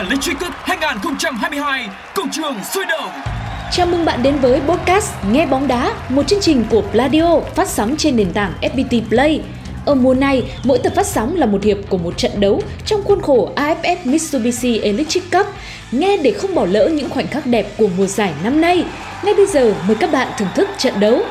[0.00, 3.10] Electric Cup 2022 Công trường sôi động
[3.72, 7.68] Chào mừng bạn đến với podcast Nghe bóng đá, một chương trình của Pladio phát
[7.68, 9.42] sóng trên nền tảng FPT Play.
[9.86, 13.02] Ở mùa này, mỗi tập phát sóng là một hiệp của một trận đấu trong
[13.04, 15.46] khuôn khổ AFF Mitsubishi Electric Cup.
[15.92, 18.84] Nghe để không bỏ lỡ những khoảnh khắc đẹp của mùa giải năm nay.
[19.24, 21.22] Ngay bây giờ, mời các bạn thưởng thức trận đấu.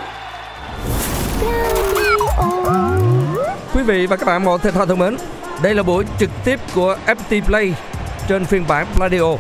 [3.74, 5.18] Quý vị và các bạn mọi thể thao thân mến,
[5.64, 7.74] đây là buổi trực tiếp của FPT Play
[8.30, 9.36] trên phiên bản Pladio.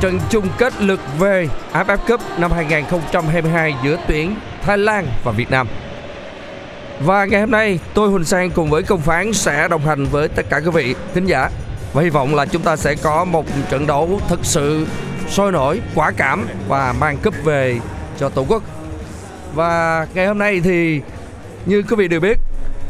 [0.00, 5.50] Trận chung kết lượt về AFF Cup năm 2022 giữa tuyển Thái Lan và Việt
[5.50, 5.68] Nam.
[7.00, 10.28] Và ngày hôm nay, tôi Huỳnh Sang cùng với công phán sẽ đồng hành với
[10.28, 11.50] tất cả quý vị khán giả
[11.92, 14.86] và hy vọng là chúng ta sẽ có một trận đấu thực sự
[15.28, 17.80] sôi nổi, quả cảm và mang cúp về
[18.18, 18.62] cho Tổ quốc.
[19.54, 21.00] Và ngày hôm nay thì
[21.66, 22.38] như quý vị đều biết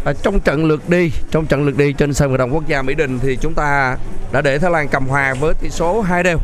[0.05, 2.83] À, trong trận lượt đi, trong trận lượt đi trên sân vận động quốc gia
[2.83, 3.97] Mỹ Đình thì chúng ta
[4.33, 6.39] đã để Thái Lan cầm hòa với tỷ số 2 đều.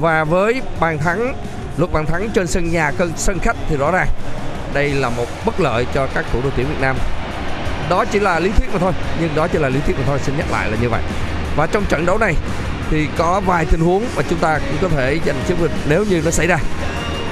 [0.00, 1.34] Và với bàn thắng,
[1.76, 4.08] luật bàn thắng trên sân nhà cân sân khách thì rõ ràng
[4.74, 6.96] đây là một bất lợi cho các thủ đội tuyển Việt Nam.
[7.90, 10.18] Đó chỉ là lý thuyết mà thôi, nhưng đó chỉ là lý thuyết mà thôi,
[10.22, 11.02] xin nhắc lại là như vậy.
[11.56, 12.34] Và trong trận đấu này
[12.90, 16.04] thì có vài tình huống mà chúng ta cũng có thể giành chiến dịch nếu
[16.04, 16.58] như nó xảy ra.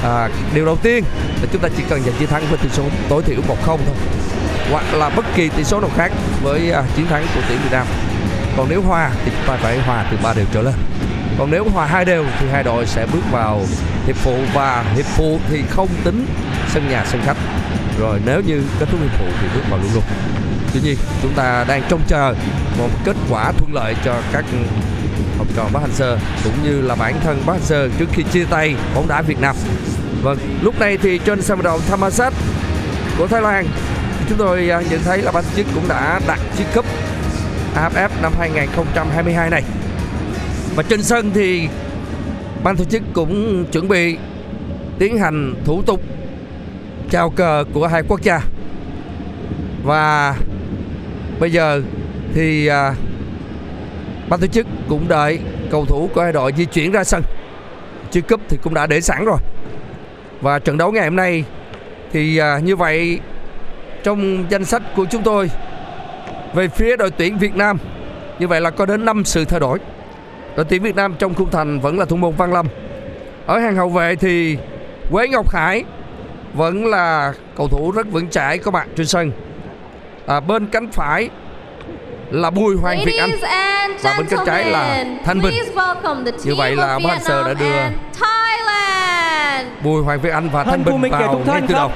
[0.04, 1.04] À, điều đầu tiên
[1.42, 3.76] là chúng ta chỉ cần giành chiến thắng với tỷ số tối thiểu 1-0 thôi
[4.70, 7.72] hoặc là bất kỳ tỷ số nào khác với à, chiến thắng của tuyển Việt
[7.72, 7.86] Nam.
[8.56, 10.74] Còn nếu hòa thì chúng ta phải hòa từ 3 đều trở lên.
[11.38, 13.60] Còn nếu hòa hai đều thì hai đội sẽ bước vào
[14.06, 16.26] hiệp phụ và hiệp phụ thì không tính
[16.68, 17.36] sân nhà sân khách.
[17.98, 20.04] Rồi nếu như kết thúc hiệp phụ thì bước vào luôn luôn.
[20.74, 22.34] Tuy nhiên chúng ta đang trông chờ
[22.78, 24.44] một kết quả thuận lợi cho các
[25.38, 28.22] học trò Bắc Hành Sơ cũng như là bản thân Bắc Hành Sơ trước khi
[28.32, 29.56] chia tay bóng đá Việt Nam.
[30.22, 32.32] Vâng, lúc này thì trên sân vận động Thammasat
[33.18, 33.66] của Thái Lan
[34.30, 36.84] chúng tôi à, nhận thấy là ban tổ chức cũng đã đặt chiếc cúp
[37.74, 39.62] AFF năm 2022 này.
[40.76, 41.68] Và trên sân thì
[42.64, 44.16] ban tổ chức cũng chuẩn bị
[44.98, 46.02] tiến hành thủ tục
[47.10, 48.40] chào cờ của hai quốc gia.
[49.84, 50.34] Và
[51.40, 51.82] bây giờ
[52.34, 52.94] thì à,
[54.28, 55.38] ban tổ chức cũng đợi
[55.70, 57.22] cầu thủ của hai đội di chuyển ra sân.
[58.10, 59.38] Chiếc cúp thì cũng đã để sẵn rồi.
[60.40, 61.44] Và trận đấu ngày hôm nay
[62.12, 63.20] thì à, như vậy
[64.02, 65.50] trong danh sách của chúng tôi
[66.54, 67.78] về phía đội tuyển Việt Nam.
[68.38, 69.78] Như vậy là có đến 5 sự thay đổi.
[70.56, 72.66] Đội tuyển Việt Nam trong khung thành vẫn là thủ môn Văn Lâm.
[73.46, 74.56] Ở hàng hậu vệ thì
[75.10, 75.84] Quế Ngọc Hải
[76.54, 79.32] vẫn là cầu thủ rất vững chãi có mặt trên sân.
[80.26, 81.28] À, bên cánh phải
[82.30, 83.30] là Bùi Hoàng Việt Anh.
[84.02, 85.54] Và bên cánh trái là Thanh Bình.
[86.44, 87.76] Như vậy là Mansur đã đưa
[89.84, 91.90] Bùi Hoàng Việt Anh và Thanh Bình vào ngay từ đầu.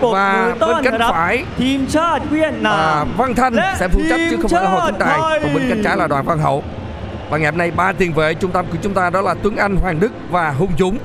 [0.00, 1.44] Và bên cánh phải
[2.62, 5.68] là Văn Thanh sẽ phụ trách chứ không phải là Hồ Tấn Tài và bên
[5.68, 6.64] cánh trái là Đoàn Văn Hậu.
[7.30, 9.56] Và ngày hôm nay ba tiền vệ trung tâm của chúng ta đó là Tuấn
[9.56, 10.98] Anh, Hoàng Đức và Hung Dũng.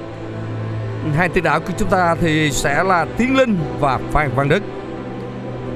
[1.18, 4.64] Hai tiền đạo của chúng ta thì sẽ là Tiến Linh và Phan Văn Đức.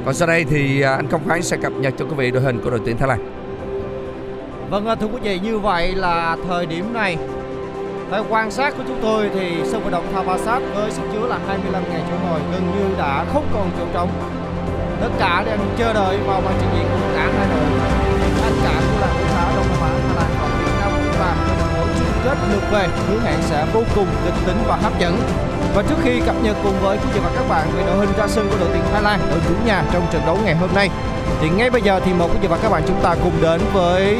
[0.05, 2.43] Còn sau đây thì à, anh Công Khánh sẽ cập nhật cho quý vị đội
[2.43, 3.19] hình của đội tuyển Thái Lan.
[4.69, 7.17] Vâng à, thưa quý vị như vậy là thời điểm này
[8.11, 11.39] theo quan sát của chúng tôi thì sân vận động Thavasat với sức chứa là
[11.47, 11.59] 25.000
[12.09, 14.09] chỗ ngồi, gần như đã không còn chỗ trống.
[15.01, 17.59] Tất cả đang chờ đợi vào màn trình diễn của cả hai đội.
[18.43, 21.35] Anh cả của làng bóng đá Đông Nam Á Thái Lan và Việt Nam và
[21.59, 24.99] làm trận chung kết lượt về, hứa hẹn sẽ vô cùng kịch tính và hấp
[24.99, 25.17] dẫn.
[25.75, 28.09] Và trước khi cập nhật cùng với quý vị và các bạn về đội hình
[28.17, 30.69] ra sân của đội tuyển Thái Lan ở chủ nhà trong trận đấu ngày hôm
[30.75, 30.89] nay,
[31.41, 33.61] thì ngay bây giờ thì mời quý vị và các bạn chúng ta cùng đến
[33.73, 34.17] với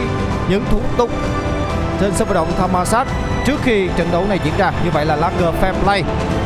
[0.50, 1.10] những thủ tục
[2.02, 3.08] trên sân vận động Thammasat
[3.46, 4.72] trước khi trận đấu này diễn ra.
[4.84, 6.04] Như vậy là lá cờ fair play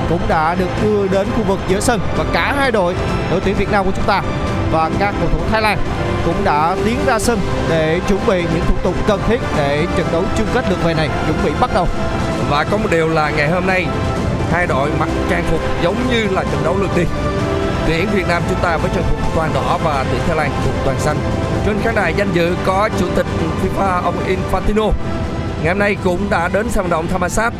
[0.09, 2.95] cũng đã được đưa đến khu vực giữa sân và cả hai đội,
[3.31, 4.21] đội tuyển Việt Nam của chúng ta
[4.71, 5.77] và các cầu thủ Thái Lan
[6.25, 10.07] cũng đã tiến ra sân để chuẩn bị những thủ tục cần thiết để trận
[10.11, 11.87] đấu chung kết lượt về này chuẩn bị bắt đầu.
[12.49, 13.85] và có một điều là ngày hôm nay
[14.51, 17.03] hai đội mặc trang phục giống như là trận đấu lượt đi
[17.87, 20.73] tuyển Việt Nam chúng ta với trang phục toàn đỏ và tuyển Thái Lan phục
[20.85, 21.17] toàn xanh
[21.65, 23.25] trên khán đài danh dự có chủ tịch
[23.63, 24.91] FIFA ông Infantino
[25.65, 27.53] ngày hôm nay cũng đã đến sân vận động Thammasat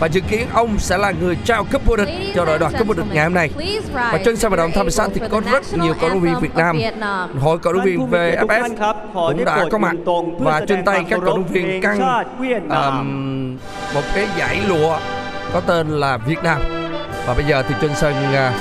[0.00, 2.86] và dự kiến ông sẽ là người trao cúp vô địch cho đội đoạt cúp
[2.88, 3.50] vô địch ngày hôm nay.
[3.92, 6.54] Và trên sân vận động Tham Sát thì có rất nhiều cổ động viên Việt
[6.54, 6.78] Nam,
[7.40, 9.96] hội cổ động viên VFS cũng đã có mặt
[10.38, 12.24] và trên tay các cổ động viên căng
[12.68, 13.56] um,
[13.94, 14.98] một cái giải lụa
[15.52, 16.62] có tên là Việt Nam.
[17.26, 18.54] Và bây giờ thì trên sân uh,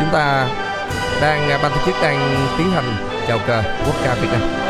[0.00, 0.48] chúng ta
[1.20, 2.84] đang à, ban tổ chức đang tiến hành
[3.28, 4.65] chào cờ quốc ca Việt Nam.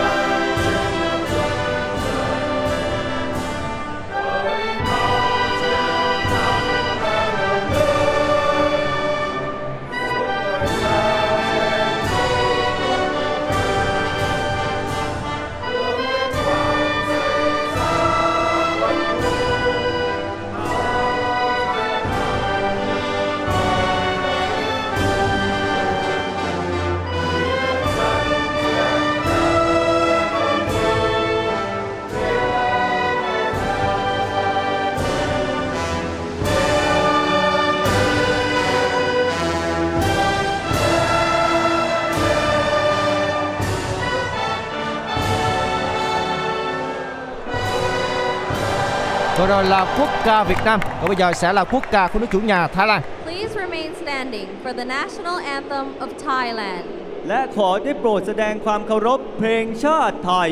[49.56, 52.27] rồi là quốc ca Việt Nam Còn bây giờ sẽ là quốc ca của nước
[52.31, 56.83] chủ nhà Thái Lan Please remain standing for the national anthem of Thailand.
[57.27, 60.51] และขอได้โปรดแสดงความเคารพเพลงชาติไทย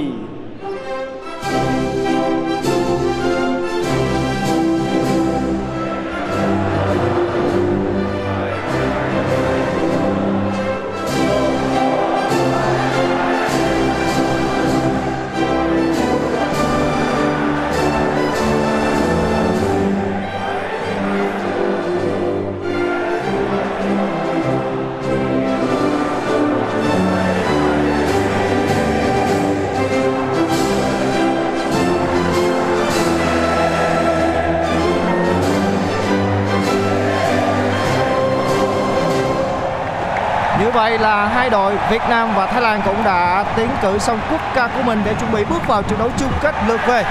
[40.84, 44.40] vậy là hai đội Việt Nam và Thái Lan cũng đã tiến cử xong quốc
[44.54, 47.04] ca của mình để chuẩn bị bước vào trận đấu chung kết lượt về.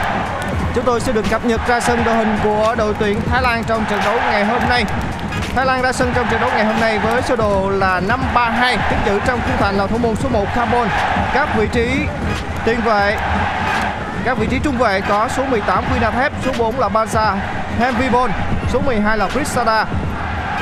[0.76, 3.64] Chúng tôi sẽ được cập nhật ra sân đội hình của đội tuyển Thái Lan
[3.68, 4.86] trong trận đấu ngày hôm nay.
[5.56, 8.78] Thái Lan ra sân trong trận đấu ngày hôm nay với sơ đồ là 532
[8.90, 10.88] tiếp giữ trong khung thành là thủ môn số 1 Carbon.
[11.34, 11.88] Các vị trí
[12.66, 13.18] tiền vệ
[14.26, 17.36] các vị trí trung vệ có số 18 Quinathep, số 4 là Bansa,
[17.80, 18.32] Hemvibon,
[18.74, 19.86] số 12 là Prisada.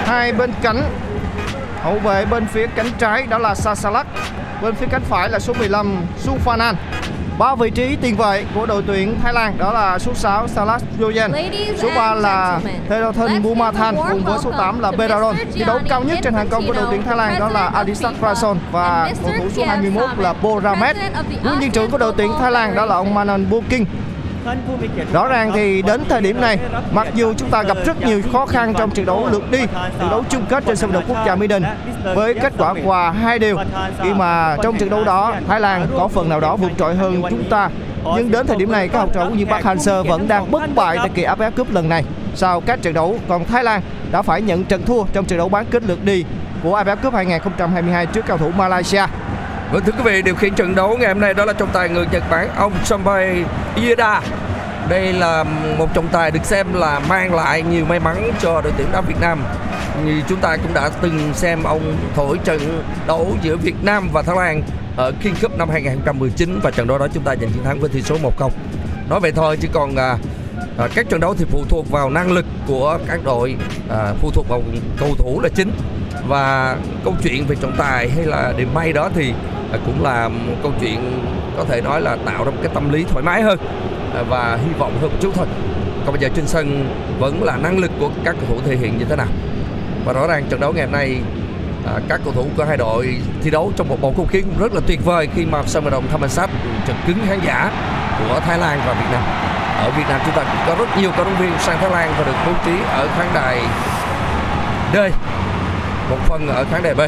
[0.05, 0.83] Hai bên cánh
[1.83, 4.07] Hậu vệ bên phía cánh trái đó là Sasalak
[4.61, 5.95] Bên phía cánh phải là số 15
[6.25, 6.75] Sufanan
[7.37, 10.83] Ba vị trí tiền vệ của đội tuyển Thái Lan đó là số 6 Salas
[11.01, 11.31] Yoyen
[11.77, 15.35] Số 3 and là let's Bumathan cùng với số 8 là Beraron.
[15.53, 18.13] Thi đấu cao nhất trên hàng công của đội tuyển Thái Lan đó là Adisak
[18.13, 19.67] FIFA Prason và cầu thủ số Mr.
[19.67, 20.95] 21 là Boramet
[21.43, 23.85] Huấn viên trưởng của đội tuyển Thái Lan đó là ông Manan Buking
[25.13, 26.57] Rõ ràng thì đến thời điểm này,
[26.91, 29.59] mặc dù chúng ta gặp rất nhiều khó khăn trong trận đấu lượt đi,
[29.99, 31.63] trận đấu chung kết trên sân vận quốc gia Mỹ Đình
[32.15, 33.57] với kết quả hòa hai đều
[34.03, 37.21] khi mà trong trận đấu đó Thái Lan có phần nào đó vượt trội hơn
[37.29, 37.69] chúng ta.
[38.15, 40.75] Nhưng đến thời điểm này, các học trò của Nhật Bắc Hanser vẫn đang bất
[40.75, 42.03] bại tại kỳ AFF Cup lần này.
[42.35, 45.49] Sau các trận đấu, còn Thái Lan đã phải nhận trận thua trong trận đấu
[45.49, 46.25] bán kết lượt đi
[46.63, 49.05] của AFF Cup 2022 trước cầu thủ Malaysia.
[49.71, 51.89] Vâng thưa quý vị, điều khiển trận đấu ngày hôm nay đó là trọng tài
[51.89, 53.43] người Nhật Bản ông Sanbai
[53.75, 54.21] Ieda.
[54.89, 55.43] Đây là
[55.77, 59.01] một trọng tài được xem là mang lại nhiều may mắn cho đội tuyển đá
[59.01, 59.43] Việt Nam.
[60.05, 64.21] Như chúng ta cũng đã từng xem ông thổi trận đấu giữa Việt Nam và
[64.21, 64.63] Thái Lan
[64.97, 67.89] ở King Cup năm 2019 và trận đấu đó chúng ta giành chiến thắng với
[67.89, 68.49] tỷ số 1-0.
[69.09, 70.17] Nói vậy thôi chứ còn à,
[70.77, 73.55] à, các trận đấu thì phụ thuộc vào năng lực của các đội,
[73.89, 74.61] à, phụ thuộc vào
[74.99, 75.71] cầu thủ là chính
[76.27, 79.33] và câu chuyện về trọng tài hay là điểm may đó thì
[79.71, 81.21] Ờ, cũng là một câu chuyện
[81.57, 83.59] có thể nói là tạo ra một cái tâm lý thoải mái hơn
[84.13, 85.47] ờ, và hy vọng hơn một chút thôi.
[86.05, 88.97] Còn bây giờ trên sân vẫn là năng lực của các cầu thủ thể hiện
[88.97, 89.27] như thế nào?
[90.05, 91.21] Và rõ ràng trận đấu ngày hôm nay
[91.85, 94.59] à, các cầu thủ của hai đội thi đấu trong một bầu không khí cũng
[94.59, 96.49] rất là tuyệt vời khi mà sân vận động Thammasat
[96.87, 97.71] trận cứng khán giả
[98.19, 99.23] của Thái Lan và Việt Nam.
[99.77, 102.13] Ở Việt Nam chúng ta cũng có rất nhiều cổ động viên sang Thái Lan
[102.17, 103.61] và được bố trí ở khán đài
[104.93, 104.97] D
[106.09, 107.01] một phần ở khán đài B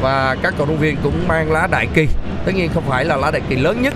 [0.00, 2.08] và các cổ động viên cũng mang lá đại kỳ.
[2.44, 3.94] Tất nhiên không phải là lá đại kỳ lớn nhất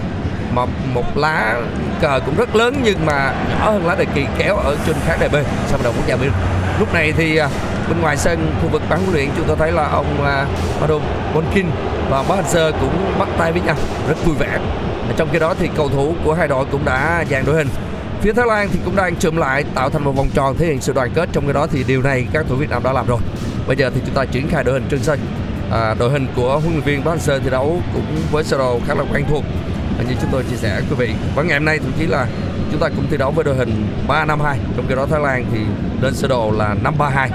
[0.54, 1.61] mà một lá
[2.00, 5.20] cờ cũng rất lớn nhưng mà nhỏ hơn lá đại kỳ kéo ở trên khán
[5.20, 5.32] đài B.
[5.66, 6.26] Sân vận động quốc gia Mỹ.
[6.78, 7.49] Lúc này thì à,
[7.88, 10.46] bên ngoài sân khu vực bán huấn luyện chúng tôi thấy là ông à,
[10.80, 11.00] Madon
[11.34, 11.66] Bonkin
[12.11, 13.76] và Bohanser cũng bắt tay với nhau.
[14.08, 14.58] Rất vui vẻ.
[15.16, 17.68] Trong khi đó thì cầu thủ của hai đội cũng đã dàn đội hình.
[18.20, 20.80] Phía Thái Lan thì cũng đang chụm lại tạo thành một vòng tròn thể hiện
[20.80, 21.28] sự đoàn kết.
[21.32, 23.18] Trong cái đó thì điều này các thủ Việt Nam đã làm rồi.
[23.66, 25.18] Bây giờ thì chúng ta triển khai đội hình trên sân
[25.71, 28.80] à, đội hình của huấn luyện viên Park Hang-seo thi đấu cũng với sơ đồ
[28.87, 29.44] khá là quen thuộc.
[29.99, 32.26] À, như chúng tôi chia sẻ quý vị và ngày hôm nay thậm chí là
[32.71, 35.59] chúng ta cũng thi đấu với đội hình 352 trong khi đó Thái Lan thì
[36.00, 37.30] lên sơ đồ là 532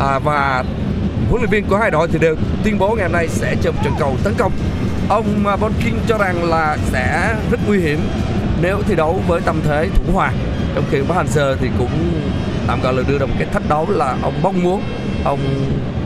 [0.00, 0.64] à, và
[1.28, 3.72] huấn luyện viên của hai đội thì đều tuyên bố ngày hôm nay sẽ chơi
[3.72, 4.52] một trận cầu tấn công.
[5.08, 8.00] Ông à, Bon King cho rằng là sẽ rất nguy hiểm
[8.62, 10.32] nếu thi đấu với tâm thế thủ hòa.
[10.74, 12.20] Trong khi Park Hang-seo thì cũng
[12.66, 14.82] tạm gọi là đưa ra một cái thách đấu là ông mong muốn
[15.24, 15.38] ông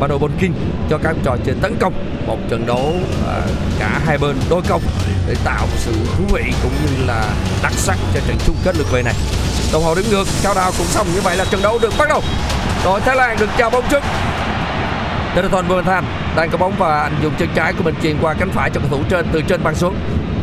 [0.01, 0.53] Bado Bon King
[0.91, 1.93] cho các trò chơi tấn công.
[2.27, 2.93] Một trận đấu
[3.29, 3.41] à,
[3.79, 4.83] cả hai bên đôi công
[5.29, 7.25] để tạo sự thú vị cũng như là
[7.63, 9.15] đặc sắc cho trận chung kết lượt về này.
[9.73, 11.07] Đồng hồ đứng ngược cao đào cũng xong.
[11.15, 12.23] Như vậy là trận đấu được bắt đầu.
[12.85, 14.03] Đội Thái Lan được chào bóng trước.
[15.37, 16.05] Jonathan Bumathan
[16.37, 18.81] đang có bóng và anh dùng chân trái của mình chuyền qua cánh phải cho
[18.81, 19.95] cầu thủ trên từ trên băng xuống.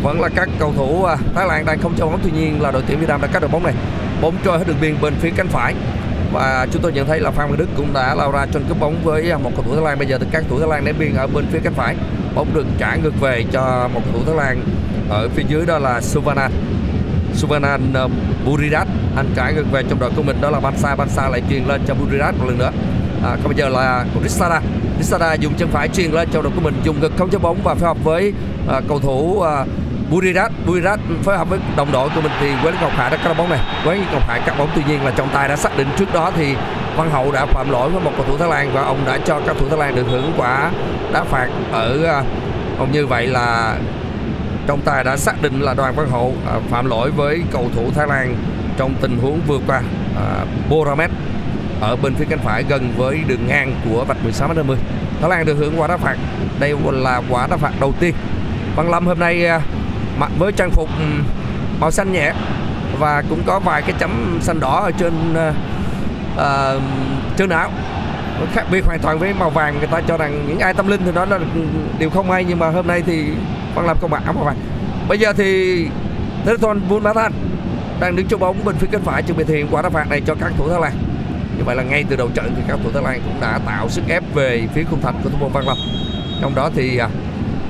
[0.04, 2.20] Vẫn là các cầu thủ à, Thái Lan đang không cho bóng.
[2.24, 3.74] Tuy nhiên là đội tuyển Việt Nam đã cắt được bóng này.
[4.22, 5.74] Bóng trôi hết đường biên bên phía cánh phải
[6.32, 8.80] và chúng tôi nhận thấy là Phan Văn Đức cũng đã lao ra trên cướp
[8.80, 10.00] bóng với một cầu thủ Thái Lan.
[10.00, 11.96] Bây giờ thì các thủ Thái Lan ném biên ở bên phía cánh phải.
[12.36, 14.64] Bóng được trả ngược về cho một cầu thủ Thái Lan
[15.10, 16.52] ở phía dưới đó là Suvanan
[17.34, 17.94] Suvanan
[18.46, 21.64] Buridat anh trả ngược về trong đội của mình đó là Bansa Bansa lại truyền
[21.64, 22.72] lên cho Buridat một lần nữa.
[23.24, 24.62] À, còn bây giờ là Rissada.
[24.98, 27.58] Rissada dùng chân phải truyền lên cho đội của mình dùng ngực không cho bóng
[27.64, 28.34] và phối hợp với
[28.68, 29.66] à, cầu thủ à,
[30.12, 33.34] Burirat Burirat phối hợp với đồng đội của mình thì Quế Ngọc Hải đã cắt
[33.38, 35.88] bóng này Quế Ngọc Hải cắt bóng tuy nhiên là trọng tài đã xác định
[35.98, 36.56] trước đó thì
[36.96, 39.42] Văn Hậu đã phạm lỗi với một cầu thủ Thái Lan và ông đã cho
[39.48, 40.72] các thủ Thái Lan được hưởng quả
[41.14, 42.24] đá phạt ở à,
[42.80, 43.78] ông như vậy là
[44.68, 47.92] trọng tài đã xác định là đoàn Văn Hậu à, phạm lỗi với cầu thủ
[47.96, 48.36] Thái Lan
[48.78, 49.82] trong tình huống vừa qua
[50.16, 51.12] à, Boramet
[51.82, 54.78] ở bên phía cánh phải gần với đường ngang của vạch 16 m 50.
[55.22, 56.16] Thái Lan được hưởng quả đá phạt.
[56.60, 58.14] Đây là quả đá phạt đầu tiên.
[58.76, 59.62] Văn Lâm hôm nay à,
[60.20, 61.06] mặc với trang phục ừ,
[61.80, 62.34] màu xanh nhẹ.
[63.00, 65.54] Và cũng có vài cái chấm xanh đỏ ở trên ờ,
[66.36, 66.84] ờ, uh,
[67.38, 67.72] trên áo.
[68.54, 71.02] Khác biệt hoàn toàn với màu vàng người ta cho rằng những ai tâm linh
[71.06, 71.40] thì đó là
[72.00, 73.26] điều không hay nhưng mà hôm nay thì
[73.76, 74.58] Văn làm công mặc áo à, màu vàng.
[75.08, 75.88] Bây giờ thì
[76.46, 77.32] Theraton Bumathan
[78.00, 80.22] đang đứng trong bóng bên phía cánh phải chuẩn bị thiện quả đá phạt này
[80.26, 80.92] cho các thủ Thái Lan.
[81.58, 83.90] Như vậy là ngay từ đầu trận thì các thủ Thái Lan cũng đã tạo
[83.90, 85.78] sức ép về phía khung thành của thủ môn Văn Lâm.
[86.42, 87.10] Trong đó thì à,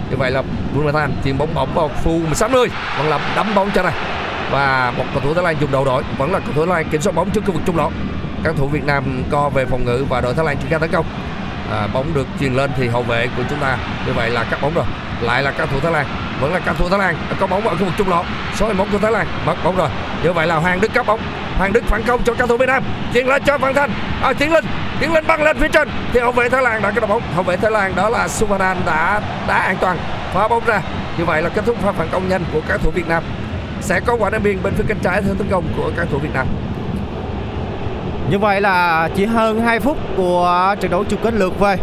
[0.10, 0.44] như vậy là
[0.76, 3.94] Bumathan chuyền bóng bóng vào phu 60 vẫn là đấm bóng cho này.
[4.52, 6.04] Và một cầu thủ Thái Lan dùng đầu đội.
[6.18, 7.92] Vẫn là cầu thủ Thái Lan kiểm soát bóng trước khu vực trung lộ.
[8.44, 10.92] Các thủ Việt Nam co về phòng ngự và đội Thái Lan triển khai tấn
[10.92, 11.06] công.
[11.72, 13.78] À, bóng được truyền lên thì hậu vệ của chúng ta.
[14.06, 14.86] Như vậy là cắt bóng rồi.
[15.22, 16.06] Lại là các thủ Thái Lan.
[16.42, 17.16] Vẫn là các thủ Thái Lan.
[17.40, 18.24] Có bóng ở khu vực trung lộ.
[18.56, 19.28] Số 11 của Thái Lan.
[19.46, 19.90] Mất bóng rồi.
[20.24, 21.20] Như vậy là Hoàng Đức cắt bóng.
[21.58, 22.84] Hoàng Đức phản công cho cầu thủ Việt Nam.
[23.14, 23.92] Chuyển lên cho Văn Thanh.
[24.22, 24.66] À, tiến lên
[25.00, 25.90] tiến lên băng lên phía trên.
[26.14, 27.22] Thì hậu vệ Thái Lan đã cắt bóng.
[27.36, 29.98] Hậu vệ Thái Lan đó là Suvanan đã đá an toàn.
[30.34, 30.82] Phá bóng ra.
[31.18, 33.24] Như vậy là kết thúc pha phản công nhanh của các thủ Việt Nam.
[33.82, 36.18] Sẽ có quả đá biên bên phía cánh trái theo tấn công của các thủ
[36.18, 36.48] Việt Nam.
[38.30, 41.78] Như vậy là chỉ hơn 2 phút của trận đấu chung kết lượt về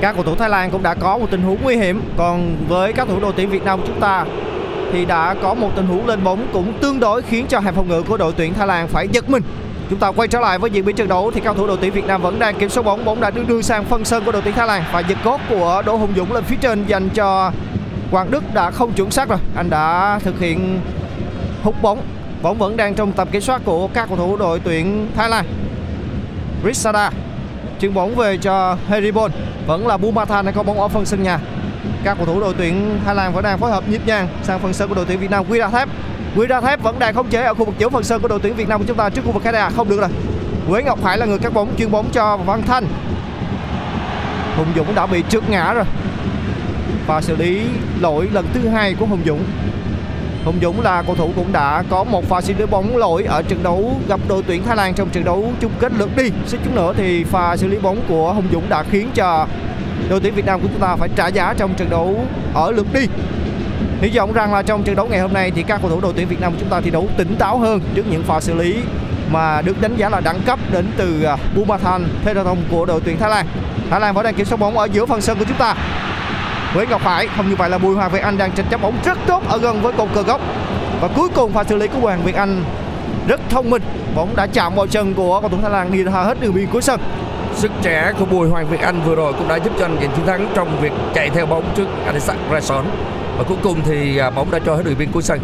[0.00, 2.02] Các cầu thủ Thái Lan cũng đã có một tình huống nguy hiểm.
[2.16, 4.24] Còn với các thủ đội tuyển Việt Nam chúng ta
[4.94, 7.88] thì đã có một tình huống lên bóng cũng tương đối khiến cho hàng phòng
[7.88, 9.42] ngự của đội tuyển Thái Lan phải giật mình.
[9.90, 11.92] Chúng ta quay trở lại với diễn biến trận đấu thì các thủ đội tuyển
[11.92, 14.32] Việt Nam vẫn đang kiểm soát bóng, bóng đã đưa, đưa sang phân sân của
[14.32, 17.08] đội tuyển Thái Lan và giật gót của Đỗ Hùng Dũng lên phía trên dành
[17.08, 17.52] cho
[18.10, 19.38] Hoàng Đức đã không chuẩn xác rồi.
[19.56, 20.80] Anh đã thực hiện
[21.62, 22.02] hút bóng,
[22.42, 25.44] bóng vẫn đang trong tầm kiểm soát của các cầu thủ đội tuyển Thái Lan.
[26.64, 27.10] Rissada
[27.80, 29.30] chuyền bóng về cho Heribon
[29.66, 31.38] vẫn là Bumathan đang có bóng ở phân sân nhà
[32.04, 34.72] các cầu thủ đội tuyển Thái Lan vẫn đang phối hợp nhịp nhàng sang phần
[34.72, 35.88] sân của đội tuyển Việt Nam Quy Ra Thép.
[36.36, 38.38] Quy Ra Thép vẫn đang khống chế ở khu vực giữa phần sân của đội
[38.42, 40.08] tuyển Việt Nam của chúng ta trước khu vực khán đài không được rồi.
[40.68, 42.86] Quế Ngọc Hải là người cắt bóng, chuyên bóng cho Văn Thanh.
[44.56, 45.84] Hùng Dũng đã bị trượt ngã rồi.
[47.06, 47.62] Và xử lý
[48.00, 49.44] lỗi lần thứ hai của Hùng Dũng.
[50.44, 53.42] Hùng Dũng là cầu thủ cũng đã có một pha xử lý bóng lỗi ở
[53.42, 56.30] trận đấu gặp đội tuyển Thái Lan trong trận đấu chung kết lượt đi.
[56.46, 59.46] Xích chút nữa thì pha xử lý bóng của Hùng Dũng đã khiến cho
[60.08, 62.86] đội tuyển Việt Nam của chúng ta phải trả giá trong trận đấu ở lượt
[62.92, 63.06] đi.
[64.00, 66.12] Hy vọng rằng là trong trận đấu ngày hôm nay thì các cầu thủ đội
[66.16, 68.54] tuyển Việt Nam của chúng ta thi đấu tỉnh táo hơn trước những pha xử
[68.54, 68.76] lý
[69.30, 73.18] mà được đánh giá là đẳng cấp đến từ à, Bumathan Theraton của đội tuyển
[73.18, 73.46] Thái Lan.
[73.90, 75.74] Thái Lan vẫn đang kiểm soát bóng ở giữa phần sân của chúng ta
[76.74, 78.94] với Ngọc Hải không như vậy là Bùi Hoàng Việt Anh đang tranh chấp bóng
[79.04, 80.40] rất tốt ở gần với cột cờ góc
[81.00, 82.64] và cuối cùng pha xử lý của Hoàng Việt Anh
[83.28, 83.82] rất thông minh
[84.14, 86.66] bóng đã chạm vào chân của cầu thủ Thái Lan đi ra hết đường biên
[86.66, 87.00] cuối sân
[87.54, 90.10] Sức trẻ của Bùi Hoàng Việt Anh vừa rồi cũng đã giúp cho anh giành
[90.16, 92.84] chiến thắng trong việc chạy theo bóng trước Anisak Rason.
[93.38, 95.40] Và cuối cùng thì à, bóng đã cho hết đường viên cuối sân.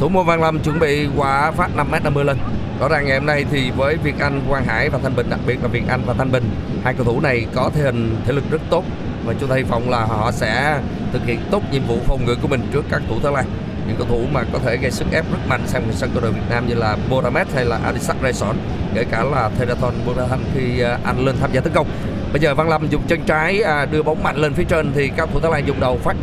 [0.00, 2.38] Thủ môn Văn Lâm chuẩn bị quả phát 5m50 lên.
[2.80, 5.40] Rõ ràng ngày hôm nay thì với Việt Anh, Quang Hải và Thanh Bình, đặc
[5.46, 6.44] biệt là Việt Anh và Thanh Bình,
[6.84, 8.84] hai cầu thủ này có thể hình thể lực rất tốt
[9.24, 10.80] và chúng ta hy vọng là họ sẽ
[11.12, 13.44] thực hiện tốt nhiệm vụ phòng ngự của mình trước các thủ Thái Lan.
[13.86, 16.32] những cầu thủ mà có thể gây sức ép rất mạnh sang sân của đội
[16.32, 18.56] Việt Nam như là Boramet hay là Adisak Rayson
[18.98, 21.86] kể cả là Theraton Borahan khi à, anh lên tham gia tấn công.
[22.32, 25.10] Bây giờ Văn Lâm dùng chân trái à, đưa bóng mạnh lên phía trên thì
[25.16, 26.16] các thủ Thái Lan dùng đầu phát,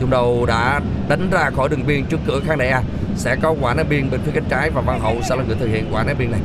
[0.00, 2.82] dùng đầu đã đánh ra khỏi đường biên trước cửa khán đài A.
[3.16, 5.56] Sẽ có quả ném biên bên phía cánh trái và Văn Hậu sẽ là người
[5.60, 6.40] thực hiện quả ném biên này.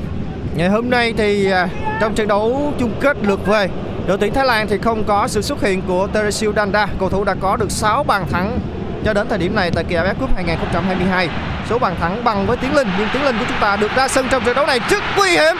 [0.55, 1.67] Ngày hôm nay thì à,
[2.01, 3.69] trong trận đấu chung kết lượt về,
[4.07, 6.87] đội tuyển Thái Lan thì không có sự xuất hiện của Teresil Danda.
[6.99, 8.59] Cầu thủ đã có được 6 bàn thắng
[9.05, 11.29] cho đến thời điểm này tại kỳ AFF Cup 2022
[11.69, 12.87] số bàn thắng bằng với Tiến Linh.
[12.97, 15.29] Nhưng Tiến Linh của chúng ta được ra sân trong trận đấu này rất nguy
[15.29, 15.55] hiểm.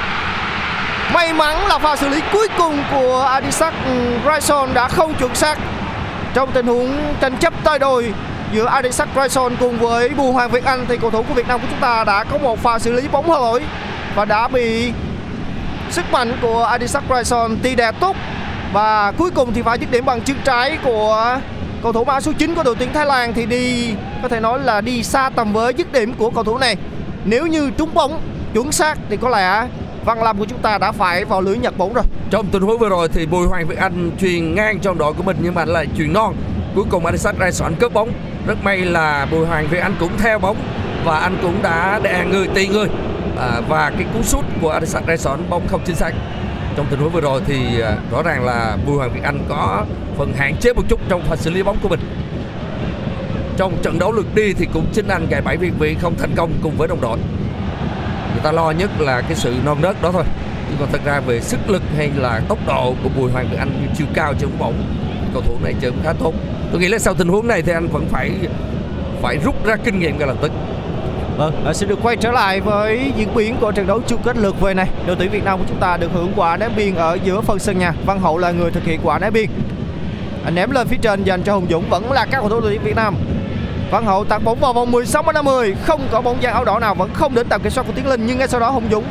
[1.14, 3.92] May mắn là pha xử lý cuối cùng của Adisak ừ,
[4.26, 5.58] Raison đã không chuẩn xác.
[6.34, 8.14] Trong tình huống tranh chấp tay đôi
[8.54, 11.60] giữa Adisak Raison cùng với Bùi Hoàng Việt Anh, thì cầu thủ của Việt Nam
[11.60, 13.64] của chúng ta đã có một pha xử lý bóng lỗi
[14.16, 14.94] và đã bị
[15.90, 18.16] sức mạnh của Adisak Raison tì đè tốt.
[18.74, 21.38] Và cuối cùng thì phải dứt điểm bằng chân trái của
[21.84, 24.60] cầu thủ mã số 9 của đội tuyển Thái Lan thì đi có thể nói
[24.60, 26.76] là đi xa tầm với dứt điểm của cầu thủ này.
[27.26, 28.22] Nếu như trúng bóng
[28.54, 29.68] chuẩn xác thì có lẽ
[30.06, 32.04] Văn Lâm của chúng ta đã phải vào lưới Nhật Bản rồi.
[32.30, 35.24] Trong tình huống vừa rồi thì Bùi Hoàng Việt Anh truyền ngang trong đội của
[35.24, 36.34] mình nhưng mà lại truyền non.
[36.76, 38.12] Cuối cùng Adisak Raison cướp bóng.
[38.48, 40.58] Rất may là Bùi Hoàng Việt Anh cũng theo bóng
[41.04, 42.88] và anh cũng đã đè người tì người.
[43.40, 46.12] À, và cái cú sút của Adisak Raison bóng không chính xác
[46.78, 49.86] trong tình huống vừa rồi thì à, rõ ràng là Bùi Hoàng Việt Anh có
[50.18, 52.00] phần hạn chế một chút trong pha xử lý bóng của mình.
[53.58, 56.32] Trong trận đấu lượt đi thì cũng chính anh gài bảy viên vị không thành
[56.36, 57.18] công cùng với đồng đội.
[58.32, 60.24] Người ta lo nhất là cái sự non nớt đó thôi.
[60.70, 63.58] Chứ còn thật ra về sức lực hay là tốc độ của Bùi Hoàng Việt
[63.58, 64.84] Anh chiều cao trên bóng,
[65.34, 66.34] cầu thủ này chơi cũng khá tốt.
[66.72, 68.32] Tôi nghĩ là sau tình huống này thì anh vẫn phải
[69.22, 70.52] phải rút ra kinh nghiệm ngay lập tức.
[71.38, 74.38] Vâng, à, xin được quay trở lại với diễn biến của trận đấu chung kết
[74.38, 74.90] lượt về này.
[75.08, 77.60] Đội tuyển Việt Nam của chúng ta được hưởng quả ném biên ở giữa phần
[77.60, 77.94] sân nhà.
[78.06, 79.50] Văn Hậu là người thực hiện quả ném biên.
[80.46, 82.72] À, ném lên phía trên dành cho Hùng Dũng vẫn là các cầu thủ đội
[82.72, 83.16] tuyển Việt Nam.
[83.92, 86.80] Văn Hậu tạt bóng vào vòng 16 m 50, không có bóng dáng áo đỏ
[86.80, 88.88] nào vẫn không đến tầm kiểm soát của Tiến Linh nhưng ngay sau đó Hùng
[88.92, 89.04] Dũng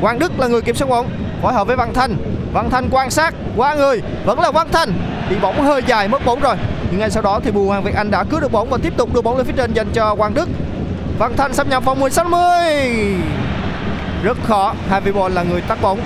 [0.00, 1.06] Quang Đức là người kiểm soát bóng,
[1.42, 2.16] phối hợp với Văn Thanh.
[2.52, 4.92] Văn Thanh quan sát qua người, vẫn là Văn Thanh.
[5.30, 6.56] Đi bóng hơi dài mất bóng rồi.
[6.90, 8.92] Nhưng ngay sau đó thì Bùi Hoàng Việt Anh đã cướp được bóng và tiếp
[8.96, 10.48] tục đưa bóng lên phía trên dành cho Quang Đức.
[11.22, 12.40] Văn Thanh xâm nhập vòng 16 mươi.
[14.22, 16.00] Rất khó Havibon là người tắt bóng.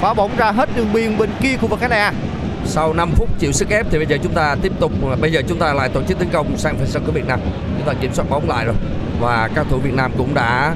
[0.00, 2.14] Phá bóng ra hết đường biên bên kia khu vực cái này.
[2.64, 5.42] sau 5 phút chịu sức ép thì bây giờ chúng ta tiếp tục bây giờ
[5.48, 7.40] chúng ta lại tổ chức tấn công sang phần sân của Việt Nam.
[7.78, 8.74] Chúng ta kiểm soát bóng lại rồi.
[9.20, 10.74] Và các thủ Việt Nam cũng đã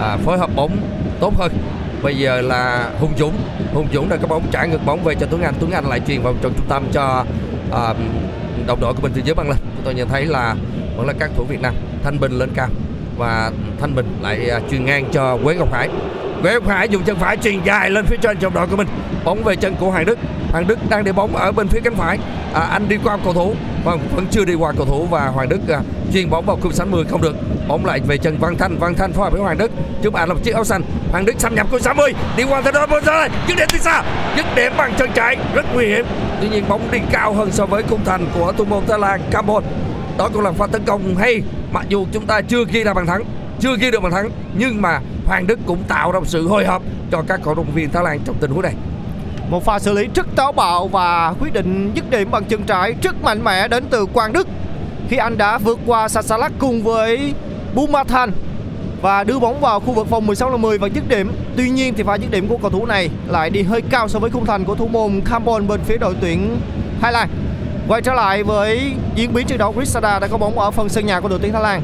[0.00, 0.76] à, phối hợp bóng
[1.20, 1.52] tốt hơn.
[2.02, 3.34] Bây giờ là Hùng Dũng.
[3.74, 5.54] Hùng Dũng đã có bóng trả ngược bóng về cho Tuấn Anh.
[5.60, 7.24] Tuấn Anh lại truyền vào trong trung tâm cho
[7.72, 7.94] à,
[8.66, 9.58] đồng đội của mình từ dưới băng lên.
[9.74, 10.54] Chúng tôi nhận thấy là
[10.96, 11.74] vẫn là các thủ Việt Nam.
[12.04, 12.68] Thanh Bình lên cao
[13.16, 13.50] và
[13.80, 15.88] Thanh Bình lại à, truyền ngang cho Quế Ngọc Hải.
[16.42, 18.88] Quế Ngọc Hải dùng chân phải truyền dài lên phía trên trong đội của mình
[19.24, 20.18] bóng về chân của Hoàng Đức.
[20.52, 22.18] Hoàng Đức đang để bóng ở bên phía cánh phải.
[22.54, 25.48] À, anh đi qua cầu thủ và vẫn chưa đi qua cầu thủ và Hoàng
[25.48, 25.80] Đức à,
[26.12, 27.36] chuyền bóng vào khung 60 không được.
[27.68, 28.78] Bóng lại về chân Văn Thanh.
[28.78, 29.70] Văn Thanh phối hợp với Hoàng Đức
[30.02, 30.82] chúng bạn là một chiếc áo xanh.
[31.10, 34.02] Hoàng Đức xâm nhập khung 60 đi qua tới đó rồi dứt điểm từ xa
[34.36, 36.06] dứt điểm bằng chân trái rất nguy hiểm.
[36.40, 39.20] Tuy nhiên bóng đi cao hơn so với khung thành của thủ môn Thái Lan
[39.30, 39.66] Campbell
[40.18, 41.42] đó cũng là pha tấn công hay
[41.76, 43.24] mặc dù chúng ta chưa ghi ra bàn thắng,
[43.60, 46.66] chưa ghi được bàn thắng, nhưng mà Hoàng Đức cũng tạo ra một sự hồi
[46.66, 48.74] hộp cho các cổ động viên Thái Lan trong tình huống này
[49.50, 52.94] một pha xử lý rất táo bạo và quyết định dứt điểm bằng chân trái
[53.02, 54.48] rất mạnh mẽ đến từ Quang Đức
[55.08, 57.34] khi anh đã vượt qua Sasalak cùng với
[57.74, 58.32] Bumathan
[59.02, 61.32] và đưa bóng vào khu vực vòng 16 10 và dứt điểm.
[61.56, 64.18] Tuy nhiên thì pha dứt điểm của cầu thủ này lại đi hơi cao so
[64.18, 66.60] với khung thành của thủ môn Campbell bên phía đội tuyển
[67.00, 67.28] Thái Lan.
[67.88, 71.06] Quay trở lại với diễn biến trận đấu Grisada đã có bóng ở phần sân
[71.06, 71.82] nhà của đội tuyển Thái Lan.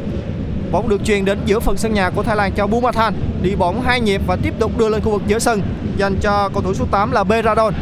[0.72, 3.82] Bóng được truyền đến giữa phần sân nhà của Thái Lan cho Bumathan đi bóng
[3.82, 5.62] hai nhịp và tiếp tục đưa lên khu vực giữa sân
[5.96, 7.74] dành cho cầu thủ số 8 là Beradon.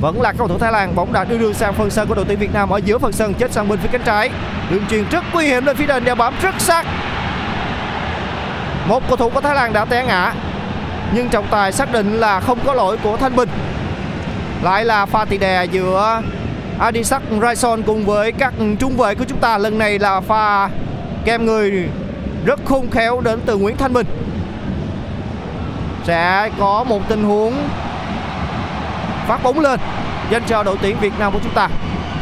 [0.00, 2.24] Vẫn là cầu thủ Thái Lan, bóng đã đưa đường sang phần sân của đội
[2.28, 4.30] tuyển Việt Nam ở giữa phần sân chết sang bên phía cánh trái.
[4.70, 6.86] Đường truyền rất nguy hiểm lên phía đền đeo bám rất sát.
[8.88, 10.34] Một cầu thủ của Thái Lan đã té ngã
[11.14, 13.48] nhưng trọng tài xác định là không có lỗi của Thanh Bình.
[14.62, 16.22] Lại là pha tì đè giữa
[16.78, 19.58] Adisak Raison cùng với các trung vệ của chúng ta.
[19.58, 20.68] Lần này là pha
[21.24, 21.88] kem người
[22.44, 24.06] rất khôn khéo đến từ Nguyễn Thanh Bình.
[26.04, 27.54] Sẽ có một tình huống
[29.28, 29.80] phát bóng lên,
[30.30, 31.68] dành cho đội tuyển Việt Nam của chúng ta.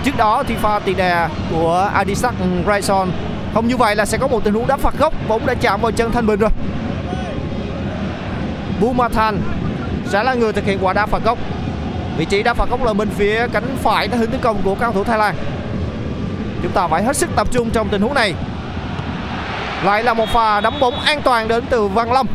[0.04, 2.34] Trước đó thì pha tì đè của Adisak
[2.66, 3.10] Raison
[3.54, 5.80] không như vậy là sẽ có một tình huống đá phạt góc, bóng đã chạm
[5.80, 6.50] vào chân Thanh Bình rồi.
[8.80, 9.40] Bumathan
[10.06, 11.38] sẽ là người thực hiện quả đá phạt góc
[12.16, 14.74] vị trí đá phạt góc là bên phía cánh phải đã hướng tấn công của
[14.74, 15.34] cao thủ Thái Lan.
[16.62, 18.34] Chúng ta phải hết sức tập trung trong tình huống này.
[19.84, 22.26] Lại là một pha đấm bóng an toàn đến từ Văn Long.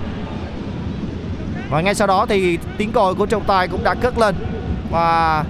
[1.70, 4.36] Và ngay sau đó thì tiếng còi của trọng tài cũng đã cất lên.
[4.92, 5.44] Và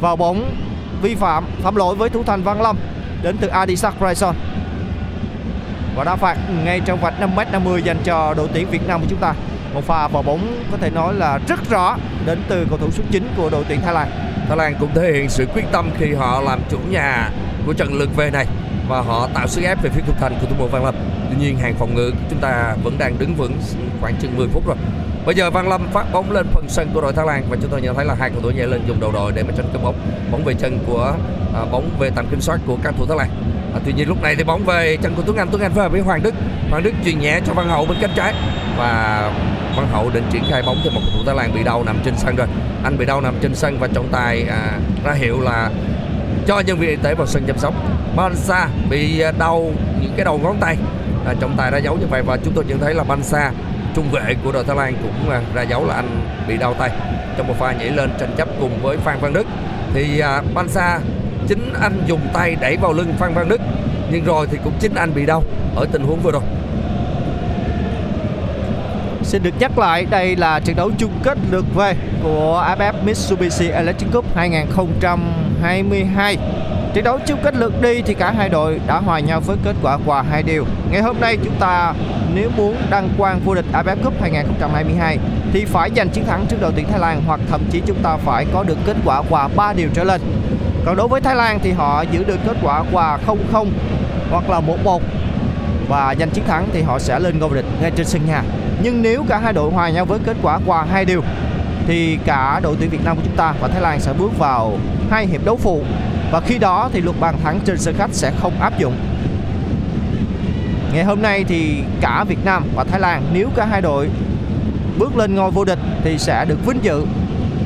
[0.00, 0.56] vào bóng
[1.02, 2.76] vi phạm phạm lỗi với thủ thành Văn Lâm
[3.22, 4.34] đến từ Adisak Bryson
[5.96, 9.18] và đá phạt ngay trong vạch 5m50 dành cho đội tuyển Việt Nam của chúng
[9.18, 9.34] ta
[9.74, 13.02] một pha vào bóng có thể nói là rất rõ đến từ cầu thủ số
[13.10, 14.08] 9 của đội tuyển Thái Lan
[14.48, 17.30] Thái Lan cũng thể hiện sự quyết tâm khi họ làm chủ nhà
[17.66, 18.46] của trận lượt về này
[18.88, 20.94] và họ tạo sức ép về phía khung thành của thủ môn Văn Lâm.
[21.30, 23.52] Tuy nhiên hàng phòng ngự chúng ta vẫn đang đứng vững
[24.00, 24.76] khoảng chừng 10 phút rồi.
[25.26, 27.70] Bây giờ Văn Lâm phát bóng lên phần sân của đội Thái Lan và chúng
[27.70, 29.66] tôi nhận thấy là hai cầu thủ nhảy lên dùng đầu đội để mà tranh
[29.72, 29.94] cướp bóng.
[30.30, 31.14] Bóng về chân của
[31.54, 33.28] à, bóng về tầm kiểm soát của các thủ Thái Lan.
[33.74, 35.88] À, tuy nhiên lúc này thì bóng về chân của Tuấn Anh, Tuấn Anh về
[35.88, 36.34] với Hoàng Đức.
[36.70, 38.34] Hoàng Đức chuyền nhẹ cho Văn Hậu bên cánh trái
[38.78, 39.32] và
[39.76, 41.98] Văn Hậu định triển khai bóng thì một cầu thủ Thái Lan bị đau nằm
[42.04, 42.46] trên sân rồi.
[42.84, 45.70] Anh bị đau nằm trên sân và trọng tài à, ra hiệu là
[46.46, 47.74] cho nhân viên y tế vào sân chăm sóc.
[48.16, 50.76] Bansa bị à, đau những cái đầu ngón tay.
[51.26, 53.52] À, trọng tài ra dấu như vậy và chúng tôi nhận thấy là Bansa
[53.94, 56.90] trung vệ của đội Thái Lan cũng à, ra dấu là anh bị đau tay
[57.36, 59.46] trong một pha nhảy lên tranh chấp cùng với Phan Văn Đức
[59.94, 60.98] thì à, Bansa
[61.48, 63.60] chính anh dùng tay đẩy vào lưng Phan Văn Đức
[64.12, 65.42] nhưng rồi thì cũng chính anh bị đau
[65.76, 66.42] ở tình huống vừa rồi
[69.30, 73.68] Xin được nhắc lại, đây là trận đấu chung kết lượt về của AFF Mitsubishi
[73.68, 76.38] Electric Cup 2022
[76.94, 79.76] Trận đấu chung kết lượt đi thì cả hai đội đã hòa nhau với kết
[79.82, 80.64] quả hòa hai điều.
[80.90, 81.94] Ngày hôm nay chúng ta,
[82.34, 85.18] nếu muốn đăng quang vô địch AFF Cup 2022
[85.52, 88.16] thì phải giành chiến thắng trước đội tuyển Thái Lan, hoặc thậm chí chúng ta
[88.16, 90.20] phải có được kết quả hòa 3 điều trở lên.
[90.84, 93.66] Còn đối với Thái Lan thì họ giữ được kết quả hòa 0-0
[94.30, 95.00] hoặc là 1-1
[95.88, 98.42] và giành chiến thắng thì họ sẽ lên ngôi vô địch ngay trên sân nhà.
[98.82, 101.22] Nhưng nếu cả hai đội hòa nhau với kết quả hòa hai điều
[101.86, 104.78] thì cả đội tuyển Việt Nam của chúng ta và Thái Lan sẽ bước vào
[105.10, 105.82] hai hiệp đấu phụ
[106.30, 108.94] và khi đó thì luật bàn thắng trên sân khách sẽ không áp dụng.
[110.92, 114.10] Ngày hôm nay thì cả Việt Nam và Thái Lan, nếu cả hai đội
[114.98, 117.06] bước lên ngôi vô địch thì sẽ được vinh dự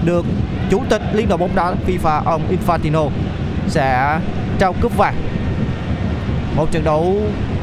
[0.05, 0.27] được
[0.71, 3.09] chủ tịch liên đoàn bóng đá FIFA ông Infantino
[3.69, 4.19] sẽ
[4.59, 5.15] trao cúp vàng.
[6.57, 7.17] Một trận đấu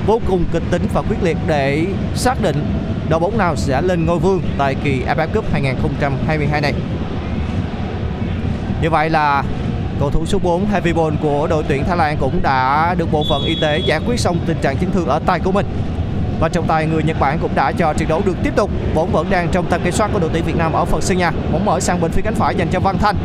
[0.05, 1.85] vô cùng kịch tính và quyết liệt để
[2.15, 2.63] xác định
[3.11, 6.73] đội bóng nào sẽ lên ngôi vương tại kỳ AFF Cup 2022 này.
[8.81, 9.43] Như vậy là
[9.99, 13.23] cầu thủ số 4 Heavy Ball của đội tuyển Thái Lan cũng đã được bộ
[13.29, 15.65] phận y tế giải quyết xong tình trạng chấn thương ở tay của mình.
[16.39, 18.69] Và trọng tài người Nhật Bản cũng đã cho trận đấu được tiếp tục.
[18.95, 21.17] Bóng vẫn đang trong tầm kiểm soát của đội tuyển Việt Nam ở phần sân
[21.17, 21.31] nhà.
[21.51, 23.15] Bóng mở sang bên phía cánh phải dành cho Văn Thanh.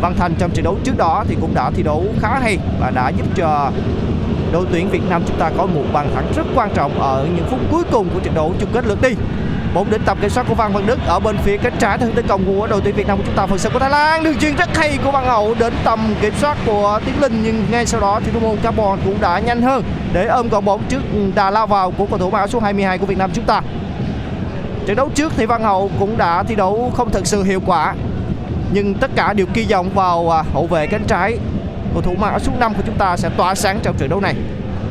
[0.00, 2.90] Văn Thành trong trận đấu trước đó thì cũng đã thi đấu khá hay và
[2.90, 3.70] đã giúp cho
[4.52, 7.46] đội tuyển Việt Nam chúng ta có một bàn thắng rất quan trọng ở những
[7.50, 9.10] phút cuối cùng của trận đấu chung kết lượt đi.
[9.74, 12.06] Bóng đến tập kiểm soát của Văn Văn Đức ở bên phía cánh trái theo
[12.06, 13.90] hướng tấn công của đội tuyển Việt Nam của chúng ta, phần sân của Thái
[13.90, 14.24] Lan.
[14.24, 17.64] Đường chuyền rất hay của Văn Hậu đến tầm kiểm soát của Tiến Linh, nhưng
[17.70, 20.82] ngay sau đó thì thủ môn Carbon cũng đã nhanh hơn để ôm gọn bóng
[20.88, 21.02] trước
[21.34, 23.60] đà lao vào của cầu thủ mặc áo số 22 của Việt Nam chúng ta.
[24.86, 27.94] Trận đấu trước thì Văn Hậu cũng đã thi đấu không thật sự hiệu quả
[28.72, 31.38] nhưng tất cả đều kỳ vọng vào à, hậu vệ cánh trái
[31.92, 34.20] cầu thủ mang áo số 5 của chúng ta sẽ tỏa sáng trong trận đấu
[34.20, 34.34] này.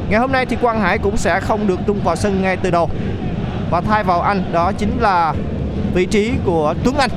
[0.09, 2.71] Ngày hôm nay thì Quang Hải cũng sẽ không được tung vào sân ngay từ
[2.71, 2.89] đầu
[3.69, 5.33] và thay vào anh đó chính là
[5.93, 7.11] vị trí của Tuấn Anh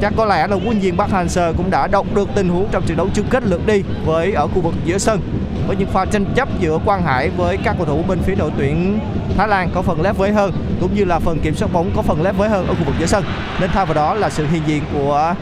[0.00, 2.86] chắc có lẽ là quân viên Park Hang-seo cũng đã đọc được tình huống trong
[2.86, 5.20] trận đấu chung kết lượt đi với ở khu vực giữa sân.
[5.66, 8.50] Với những pha tranh chấp giữa Quang Hải với các cầu thủ bên phía đội
[8.58, 8.98] tuyển
[9.36, 12.02] Thái Lan có phần lép với hơn, cũng như là phần kiểm soát bóng có
[12.02, 13.24] phần lép với hơn ở khu vực giữa sân.
[13.60, 15.34] Nên thay vào đó là sự hiện diện của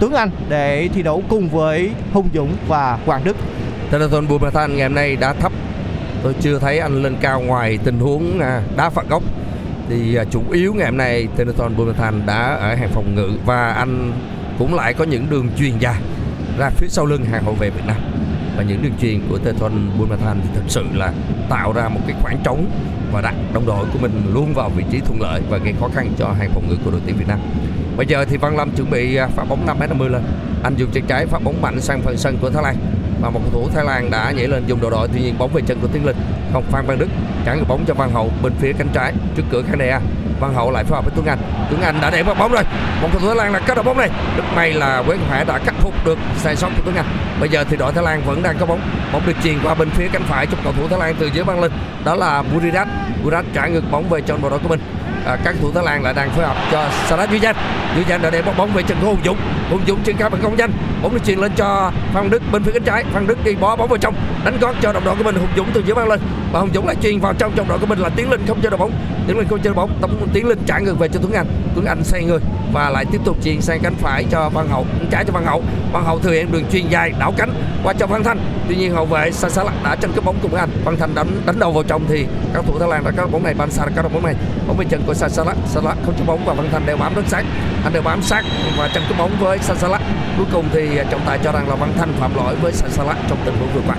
[0.00, 3.36] Tuấn Anh để thi đấu cùng với Hùng Dũng và Hoàng Đức.
[3.90, 5.52] Thanathon Bumathan ngày hôm nay đã thấp.
[6.22, 9.22] Tôi chưa thấy anh lên cao ngoài tình huống à, đá phạt góc
[9.88, 13.72] thì à, chủ yếu ngày hôm nay Tennyson Bumathan đã ở hàng phòng ngự và
[13.72, 14.12] anh
[14.58, 16.00] cũng lại có những đường truyền dài
[16.58, 17.96] ra phía sau lưng hàng hậu vệ Việt Nam
[18.56, 21.12] và những đường truyền của Tennyson Bumathan thì thật sự là
[21.48, 22.66] tạo ra một cái khoảng trống
[23.12, 25.88] và đặt đồng đội của mình luôn vào vị trí thuận lợi và gây khó
[25.94, 27.38] khăn cho hàng phòng ngự của đội tuyển Việt Nam.
[27.96, 30.22] Bây giờ thì Văn Lâm chuẩn bị à, phá bóng 5m50 lên.
[30.62, 32.76] Anh dùng chân trái phá bóng mạnh sang phần sân của Thái Lan
[33.20, 35.52] và một cầu thủ Thái Lan đã nhảy lên dùng đầu đội tuy nhiên bóng
[35.52, 36.16] về chân của Tiến Linh.
[36.52, 37.08] Không Phan Văn Đức
[37.44, 40.00] cản được bóng cho Văn Hậu bên phía cánh trái trước cửa khán đài
[40.40, 41.38] Văn Hậu lại phối hợp với Tuấn Anh.
[41.70, 42.62] Tuấn Anh đã để vào bóng rồi.
[43.02, 45.44] Một cầu thủ Thái Lan là cắt đầu bóng này rất may là Quế Hải
[45.44, 47.06] đã khắc phục được sai sót của Tuấn Anh.
[47.40, 48.80] Bây giờ thì đội Thái Lan vẫn đang có bóng.
[49.12, 51.44] Bóng được truyền qua bên phía cánh phải cho cầu thủ Thái Lan từ dưới
[51.44, 51.72] băng lên.
[52.04, 52.88] Đó là Buridat
[53.22, 54.80] Buridat trả ngược bóng về cho đội đội của mình
[55.24, 57.56] à, các thủ Thái Lan lại đang phối hợp cho Sarat Duy Danh
[57.96, 59.36] Duy Danh đã để bóng về chân của Hùng Dũng.
[59.70, 60.70] Hùng Dũng trên cao bằng công danh
[61.02, 63.04] bóng được truyền lên cho Phan Đức bên phía cánh trái.
[63.12, 64.14] Phan Đức đi bó bóng vào trong.
[64.44, 66.20] Đánh gót cho đồng đội của mình Hùng Dũng từ dưới băng lên.
[66.52, 67.52] Và Hùng Dũng lại truyền vào trong.
[67.56, 68.92] Trong đội của mình là Tiến Linh không cho đội bóng.
[69.26, 69.98] Tiến Linh không chơi bóng.
[70.00, 71.46] Tổng Tiến Linh trả ngược về cho Tuấn Anh.
[71.74, 72.38] Tuấn Anh xoay người
[72.72, 75.44] và lại tiếp tục chuyền sang cánh phải cho Văn Hậu, cánh trái cho Văn
[75.46, 75.62] Hậu.
[75.92, 77.50] Văn Hậu thừa hiện đường truyền dài, đảo cánh
[77.84, 78.38] qua cho Văn Thanh.
[78.68, 80.70] Tuy nhiên hậu vệ Sa Sa đã tranh cướp bóng cùng anh.
[80.84, 83.42] Văn Thanh đánh đánh đầu vào trong thì các thủ Thái Lan đã có bóng
[83.42, 84.34] này Bansa đã có bóng này.
[84.68, 87.14] Bóng bên chân của Sa Sa Sa không cho bóng và Văn Thanh đều bám
[87.14, 87.44] rất sát.
[87.84, 88.44] Anh đều bám sát
[88.78, 89.88] và tranh cướp bóng với Sa Sa
[90.36, 93.04] cuối cùng thì trọng tài cho rằng là Văn Thanh phạm lỗi với Sa Sa
[93.28, 93.96] trong tình huống vừa qua.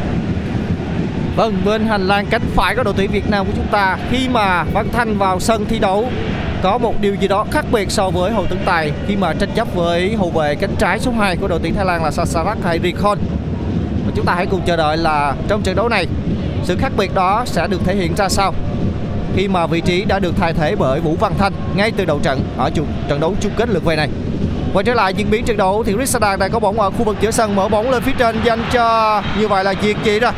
[1.36, 4.30] Vâng, bên hành lang cánh phải của đội tuyển Việt Nam của chúng ta khi
[4.30, 6.10] mà Văn Thanh vào sân thi đấu
[6.64, 9.50] có một điều gì đó khác biệt so với Hồ Tấn Tài khi mà tranh
[9.56, 12.58] chấp với hậu vệ cánh trái số 2 của đội tuyển Thái Lan là Sasarak
[12.64, 13.18] hay Rikon.
[14.06, 16.08] Và chúng ta hãy cùng chờ đợi là trong trận đấu này
[16.64, 18.54] sự khác biệt đó sẽ được thể hiện ra sao
[19.36, 22.20] khi mà vị trí đã được thay thế bởi Vũ Văn Thanh ngay từ đầu
[22.24, 24.10] trận ở trận trận đấu chung kết lượt về này.
[24.74, 27.18] Quay trở lại diễn biến trận đấu thì Risada đang có bóng ở khu vực
[27.22, 30.32] giữa sân mở bóng lên phía trên dành cho như vậy là diệt chị rồi.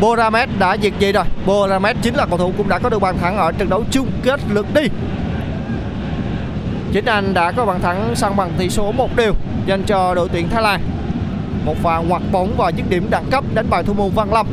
[0.00, 1.24] Boramet đã diệt gì rồi.
[1.46, 4.10] Boramet chính là cầu thủ cũng đã có được bàn thắng ở trận đấu chung
[4.22, 4.82] kết lượt đi.
[6.92, 9.34] Chính anh đã có bàn thắng sang bằng tỷ số một điều
[9.66, 10.80] dành cho đội tuyển Thái Lan.
[11.64, 14.46] Một pha ngoặt bóng và dứt điểm đẳng cấp đánh bại thủ môn Văn Lâm.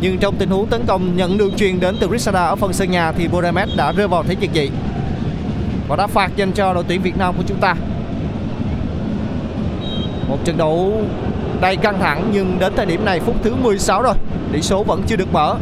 [0.00, 2.90] Nhưng trong tình huống tấn công nhận đường truyền đến từ Risada ở phần sân
[2.90, 4.70] nhà thì Boramet đã rơi vào thế diệt dị.
[5.88, 7.74] Và đã phạt dành cho đội tuyển Việt Nam của chúng ta.
[10.28, 11.02] Một trận đấu
[11.60, 14.14] đầy căng thẳng nhưng đến thời điểm này phút thứ 16 rồi,
[14.52, 15.56] tỷ số vẫn chưa được mở.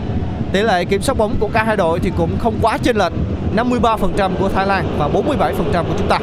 [0.52, 3.12] Tỷ lệ kiểm soát bóng của cả hai đội thì cũng không quá chênh lệch,
[3.56, 6.18] 53% của Thái Lan và 47% của chúng ta.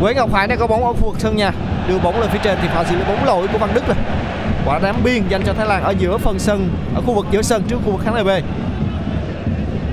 [0.00, 1.52] Quế Ngọc Hải đang có bóng ở khu vực sân nhà,
[1.88, 3.96] đưa bóng lên phía trên thì phải xử lý bóng lỗi của Văn Đức rồi.
[4.66, 7.42] Quả đám biên dành cho Thái Lan ở giữa phần sân, ở khu vực giữa
[7.42, 8.44] sân trước khu vực khán đài B.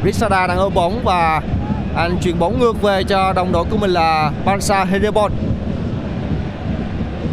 [0.06, 1.42] Rissada đang ôm bóng và
[1.96, 5.32] anh chuyển bóng ngược về cho đồng đội của mình là Pansa Hedebon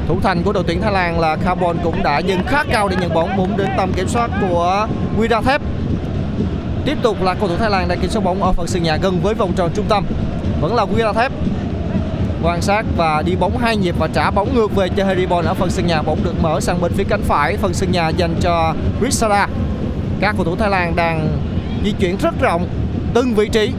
[0.09, 2.97] thủ thành của đội tuyển Thái Lan là Carbon cũng đã dừng khá cao để
[3.01, 3.37] nhận bóng.
[3.37, 4.87] Bóng đến tầm kiểm soát của
[5.19, 5.59] Widathep
[6.85, 8.97] tiếp tục là cầu thủ Thái Lan đang kiểm soát bóng ở phần sân nhà
[8.97, 10.05] gần với vòng tròn trung tâm.
[10.61, 11.31] Vẫn là Widathep
[12.43, 15.55] quan sát và đi bóng hai nhịp và trả bóng ngược về cho Heribon ở
[15.55, 16.03] phần sân nhà.
[16.03, 19.47] Bóng được mở sang bên phía cánh phải, phần sân nhà dành cho Rissara
[20.21, 21.29] các cầu thủ Thái Lan đang
[21.85, 22.69] di chuyển rất rộng,
[23.15, 23.73] từng vị trí.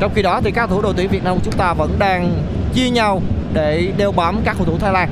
[0.00, 2.32] Trong khi đó thì các cầu thủ đội tuyển Việt Nam chúng ta vẫn đang
[2.74, 5.08] chia nhau để đeo bám các cầu thủ Thái Lan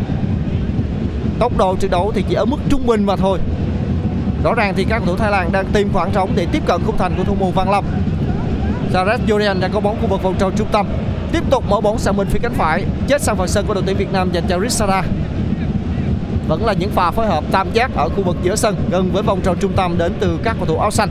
[1.38, 3.38] tốc độ trận đấu thì chỉ ở mức trung bình mà thôi.
[4.44, 6.80] Rõ ràng thì các cầu thủ Thái Lan đang tìm khoảng trống để tiếp cận
[6.86, 7.84] khung thành của thủ môn Văn Lâm.
[8.92, 10.86] Jared Jordan đang có bóng khu vực vòng tròn trung tâm.
[11.32, 13.82] Tiếp tục mở bóng sang bên phía cánh phải, chết sang phần sân của đội
[13.86, 15.02] tuyển Việt Nam dành cho Rissara
[16.48, 19.22] vẫn là những pha phối hợp tam giác ở khu vực giữa sân, gần với
[19.22, 21.08] vòng tròn trung tâm đến từ các cầu thủ áo xanh.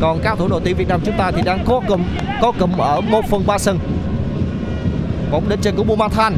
[0.00, 2.02] Còn các cầu thủ đội tuyển Việt Nam chúng ta thì đang có cụm
[2.42, 3.78] có cụm ở 1 phần 3 sân.
[5.30, 6.36] Bóng đến chân của Bumathan.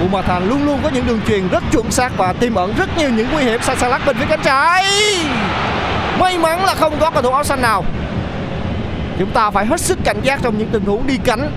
[0.00, 3.10] Bumathan luôn luôn có những đường truyền rất chuẩn xác và tiềm ẩn rất nhiều
[3.10, 4.84] những nguy hiểm Sasalak bên phía cánh trái.
[6.20, 7.84] May mắn là không có cầu thủ áo xanh nào.
[9.18, 11.50] Chúng ta phải hết sức cảnh giác trong những tình huống đi cánh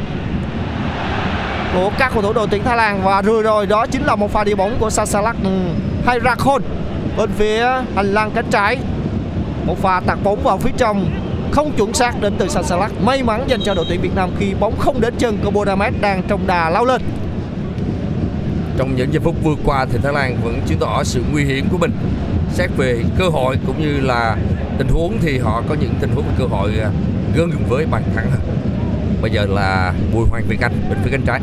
[1.74, 3.02] của các cầu thủ đội tuyển Thái Lan.
[3.04, 5.50] Và rồi rồi đó chính là một pha đi bóng của Sasalak ừ,
[6.06, 6.62] hay Rakhon
[7.18, 8.78] bên phía hành lang cánh trái.
[9.66, 11.12] Một pha tạt bóng vào phía trong,
[11.52, 14.54] không chuẩn xác đến từ Sasalak may mắn dành cho đội tuyển Việt Nam khi
[14.60, 17.02] bóng không đến chân của Bodamet đang trong đà lao lên
[18.78, 21.66] trong những giây phút vừa qua thì Thái Lan vẫn chứng tỏ sự nguy hiểm
[21.72, 21.92] của mình.
[22.54, 24.38] Xét về cơ hội cũng như là
[24.78, 26.72] tình huống thì họ có những tình huống cơ hội
[27.36, 28.32] gần gần với bàn thắng.
[29.22, 31.40] Bây giờ là Bùi Hoàng Việt Anh, bên phía cánh trái.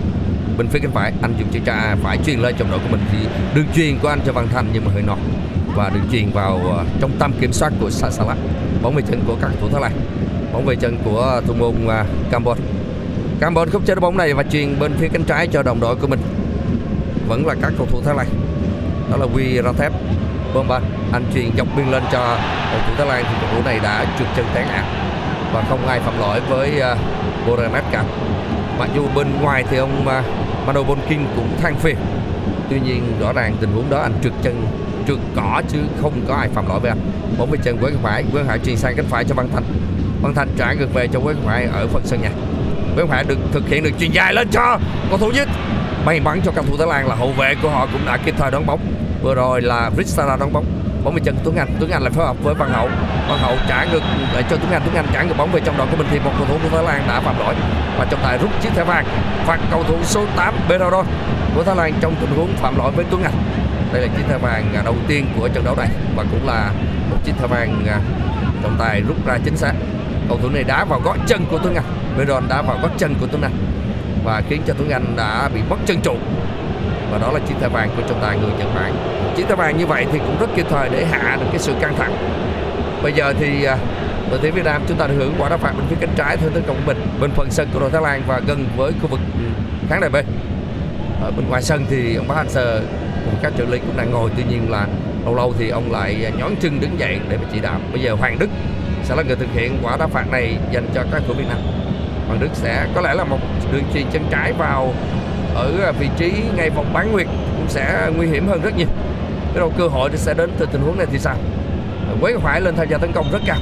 [0.59, 3.01] Bên phía cánh phải, anh dùng chân trái phải truyền lên trong đội của mình
[3.12, 3.18] thì
[3.55, 5.18] đường truyền của anh cho Văn Thành nhưng mà hơi nọt
[5.77, 8.37] và đường truyền vào à, trong tâm kiểm soát của Sa Salah
[8.83, 9.92] bóng về chân của các thủ Thái Lan.
[10.53, 12.61] Bóng về chân của thủ môn à, Campbell
[13.40, 16.07] Campbell không chơi bóng này và truyền bên phía cánh trái cho đồng đội của
[16.07, 16.21] mình
[17.28, 18.26] vẫn là các cầu thủ Thái Lan.
[19.11, 20.80] Đó là Quy Rathep vâng Bomba
[21.12, 22.38] anh truyền dọc biên lên cho
[22.72, 24.85] cầu thủ Thái Lan thì cầu thủ này đã trượt chân té ngã
[25.52, 26.98] và không ai phạm lỗi với à, uh,
[27.48, 28.04] Boramet cả.
[28.78, 31.96] Mặc dù bên ngoài thì ông uh, Mano Bonkin cũng than phiền.
[32.70, 34.66] Tuy nhiên rõ ràng tình huống đó anh trượt chân
[35.08, 36.98] trượt cỏ chứ không có ai phạm lỗi với anh.
[37.38, 39.64] Bóng về chân với phải Quế Hải truyền sang cánh phải cho Văn Thành.
[40.22, 42.30] Văn Thành trả ngược về cho Quế Hải ở phần sân nhà.
[42.96, 44.78] Quế Hải được thực hiện được truyền dài lên cho
[45.11, 45.48] cầu thủ nhất
[46.06, 48.34] may mắn cho cầu thủ Thái Lan là hậu vệ của họ cũng đã kịp
[48.38, 48.80] thời đón bóng.
[49.22, 50.64] Vừa rồi là Ristara đón bóng.
[51.04, 51.68] Bóng về chân Tuấn Anh.
[51.80, 52.88] Tuấn Anh lại phối hợp với Văn Hậu.
[53.28, 54.82] Văn Hậu trả ngược lại cho Tuấn Anh.
[54.84, 56.68] Tuấn Anh trả ngược bóng về trong đội của mình thì một cầu thủ của
[56.76, 57.54] Thái Lan đã phạm lỗi.
[57.98, 59.04] Và trọng tài rút chiếc thẻ vàng
[59.46, 61.04] phạt cầu thủ số 8 Berardo
[61.54, 63.34] của Thái Lan trong tình huống phạm lỗi với Tuấn Anh.
[63.92, 66.70] Đây là chiếc thẻ vàng đầu tiên của trận đấu này và cũng là
[67.10, 68.00] một chiếc thẻ vàng à,
[68.62, 69.72] trọng tài rút ra chính xác.
[70.28, 71.84] Cầu thủ này đá vào gót chân của Tuấn Anh.
[72.16, 73.52] Berardo đá vào gót chân của Tuấn Anh
[74.24, 76.14] và khiến cho Tuấn Anh đã bị mất chân trụ.
[77.11, 78.94] Và đó là chiếc thẻ vàng của trọng tài người Nhật Bản.
[79.37, 81.72] Chiếc thẻ vàng như vậy thì cũng rất kịp thời để hạ được cái sự
[81.80, 82.16] căng thẳng.
[83.02, 83.76] Bây giờ thì à,
[84.30, 86.37] đội tuyển Việt Nam chúng ta được hưởng quả đá phạt bên phía cánh trái
[86.37, 89.08] theo tấn công bình bên phần sân của đội Thái Lan và gần với khu
[89.08, 89.44] vực ừ,
[89.88, 90.16] khán đài B.
[91.22, 92.80] Ở bên ngoài sân thì ông Bá Anh Sơ
[93.24, 94.30] cùng các trợ lý cũng đang ngồi.
[94.37, 94.87] Tuy nhiên là
[95.24, 97.80] lâu lâu thì ông lại nhón chân đứng dậy để mà chỉ đạo.
[97.92, 98.48] Bây giờ Hoàng Đức
[99.02, 101.58] sẽ là người thực hiện quả đá phạt này dành cho các cầu Việt Nam.
[102.33, 103.38] Hoàng Đức sẽ có lẽ là một
[103.73, 104.95] đường chuyền chân trái vào
[105.55, 108.87] ở à, vị trí ngay vòng bán nguyệt cũng sẽ nguy hiểm hơn rất nhiều.
[109.53, 111.37] Cái đầu cơ hội sẽ đến từ tình huống này thì sao?
[112.21, 113.57] Quế Ngọc lên tham gia tấn công rất cao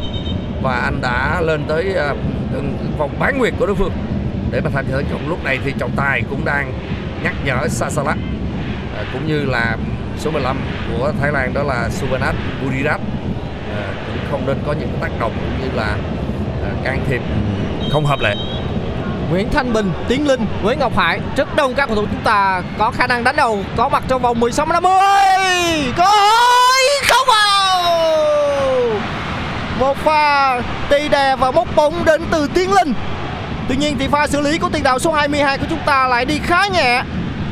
[0.62, 2.14] và anh đã lên tới à,
[2.98, 3.92] vòng bán nguyệt của đối phương
[4.50, 5.28] để mà tham gia tấn công.
[5.28, 6.72] Lúc này thì trọng tài cũng đang
[7.24, 8.16] nhắc nhở Sasala
[8.96, 9.76] à, cũng như là
[10.18, 10.60] số 15
[10.98, 13.00] của Thái Lan đó là Suvanat Burirat
[14.06, 15.96] cũng không nên có những tác động cũng như là
[16.84, 17.22] can thiệp
[17.90, 18.34] không hợp lệ.
[19.30, 22.62] Nguyễn Thanh Bình, Tiến Linh, Nguyễn Ngọc Hải Rất đông các cầu thủ chúng ta
[22.78, 24.92] có khả năng đánh đầu Có mặt trong vòng 16 50
[25.96, 26.70] Cơ hội
[27.08, 27.82] không vào.
[29.78, 32.94] Một pha tì đè và móc bóng đến từ Tiến Linh.
[33.68, 36.24] Tuy nhiên thì pha xử lý của tiền đạo số 22 của chúng ta lại
[36.24, 37.02] đi khá nhẹ.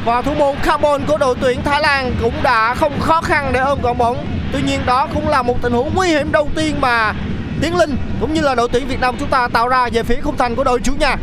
[0.04, 3.60] Và thủ môn Carbon của đội tuyển Thái Lan cũng đã không khó khăn để
[3.60, 4.26] ôm gọn bóng.
[4.52, 7.12] Tuy nhiên đó cũng là một tình huống nguy hiểm đầu tiên mà
[7.60, 10.20] Tiến Linh cũng như là đội tuyển Việt Nam chúng ta tạo ra về phía
[10.22, 11.16] khung thành của đội chủ nhà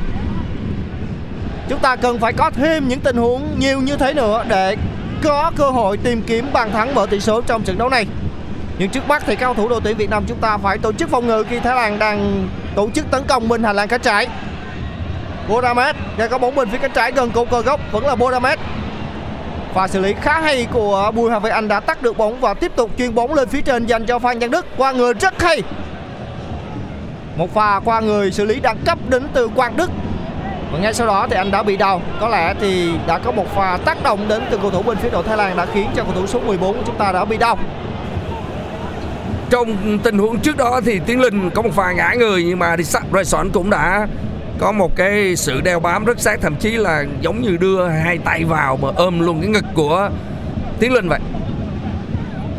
[1.69, 4.75] Chúng ta cần phải có thêm những tình huống nhiều như thế nữa để
[5.23, 8.05] có cơ hội tìm kiếm bàn thắng mở tỷ số trong trận đấu này.
[8.79, 11.09] Nhưng trước mắt thì cao thủ đội tuyển Việt Nam chúng ta phải tổ chức
[11.09, 14.27] phòng ngự khi Thái Lan đang tổ chức tấn công bên hành lang cánh trái.
[15.49, 18.59] Bodamet đang có bóng bên phía cánh trái gần cột cờ góc, vẫn là Bodamet.
[19.73, 22.53] Và xử lý khá hay của Bùi Hà Việt Anh đã tắt được bóng và
[22.53, 25.41] tiếp tục chuyền bóng lên phía trên dành cho Phan Văn Đức qua người rất
[25.41, 25.61] hay.
[27.37, 29.91] Một pha qua người xử lý đẳng cấp đến từ Quang Đức.
[30.71, 32.01] Và ngay sau đó thì anh đã bị đau.
[32.19, 35.09] Có lẽ thì đã có một pha tác động đến từ cầu thủ bên phía
[35.09, 37.37] đội Thái Lan đã khiến cho cầu thủ số 14 của chúng ta đã bị
[37.37, 37.57] đau.
[39.49, 42.75] Trong tình huống trước đó thì Tiến Linh có một pha ngã người, nhưng mà
[43.13, 44.07] Rayson cũng đã
[44.59, 48.17] có một cái sự đeo bám rất sát, thậm chí là giống như đưa hai
[48.17, 50.09] tay vào mà ôm luôn cái ngực của
[50.79, 51.19] Tiến Linh vậy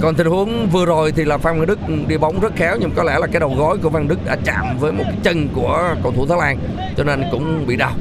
[0.01, 1.79] còn tình huống vừa rồi thì là Phan Văn Đức
[2.09, 4.37] đi bóng rất khéo, nhưng có lẽ là cái đầu gối của Văn Đức đã
[4.45, 6.59] chạm với một cái chân của cầu thủ Thái Lan,
[6.97, 7.93] cho nên cũng bị đau.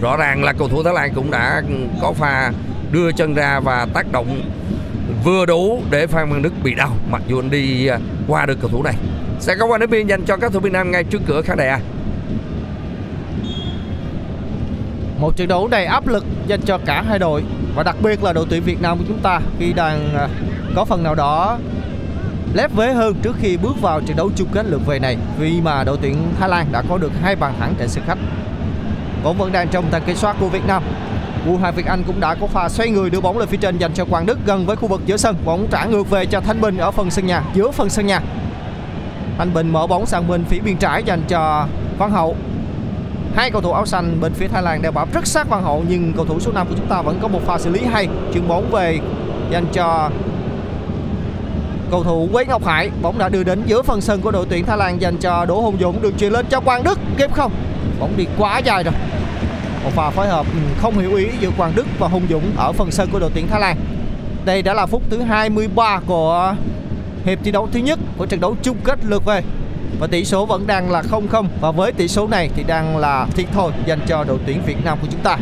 [0.00, 1.62] Rõ ràng là cầu thủ Thái Lan cũng đã
[2.02, 2.52] có pha
[2.90, 4.40] đưa chân ra và tác động
[5.24, 8.58] vừa đủ để Phan Văn Đức bị đau, mặc dù anh đi à, qua được
[8.60, 8.94] cầu thủ này.
[9.40, 11.56] Sẽ có qua đến biên dành cho các thủ Việt Nam ngay trước cửa khán
[11.56, 11.80] đài A.
[15.20, 17.42] Một trận đấu đầy áp lực dành cho cả hai đội,
[17.74, 20.28] và đặc biệt là đội tuyển Việt Nam của chúng ta khi đang à,
[20.74, 21.58] có phần nào đó
[22.54, 25.60] lép vế hơn trước khi bước vào trận đấu chung kết lượt về này vì
[25.60, 28.18] mà đội tuyển Thái Lan đã có được hai bàn thắng trên sân khách.
[29.24, 30.82] Bóng vẫn đang trong tầm kiểm soát của Việt Nam.
[31.46, 33.78] U Hai Việt Anh cũng đã có pha xoay người đưa bóng lên phía trên
[33.78, 35.36] dành cho Quang Đức gần với khu vực giữa sân.
[35.44, 38.20] Bóng trả ngược về cho Thanh Bình ở phần sân nhà, giữa phần sân nhà.
[39.38, 41.66] Thanh Bình mở bóng sang bên phía biên trái dành cho
[41.98, 42.36] Văn Hậu.
[43.34, 45.84] Hai cầu thủ áo xanh bên phía Thái Lan đều bám rất sát Văn Hậu
[45.88, 48.08] nhưng cầu thủ số 5 của chúng ta vẫn có một pha xử lý hay,
[48.34, 48.98] chuyền bóng về
[49.50, 50.10] dành cho
[51.90, 54.66] cầu thủ Quế Ngọc Hải bóng đã đưa đến giữa phần sân của đội tuyển
[54.66, 56.02] Thái Lan dành cho Đỗ Hùng Dũng.
[56.02, 57.52] Được chuyền lên cho Quang Đức, kịp không?
[58.00, 58.94] Bóng đi quá dài rồi.
[59.84, 62.72] Một pha phối hợp ừ, không hiểu ý giữa Quang Đức và Hùng Dũng ở
[62.72, 63.76] phần sân của đội tuyển Thái Lan.
[64.44, 66.54] Đây đã là phút thứ 23 của
[67.24, 69.42] hiệp thi đấu thứ nhất của trận đấu chung kết lượt về.
[70.00, 73.26] Và tỷ số vẫn đang là 0-0 và với tỷ số này thì đang là
[73.34, 75.38] thiệt thôi dành cho đội tuyển Việt Nam của chúng ta.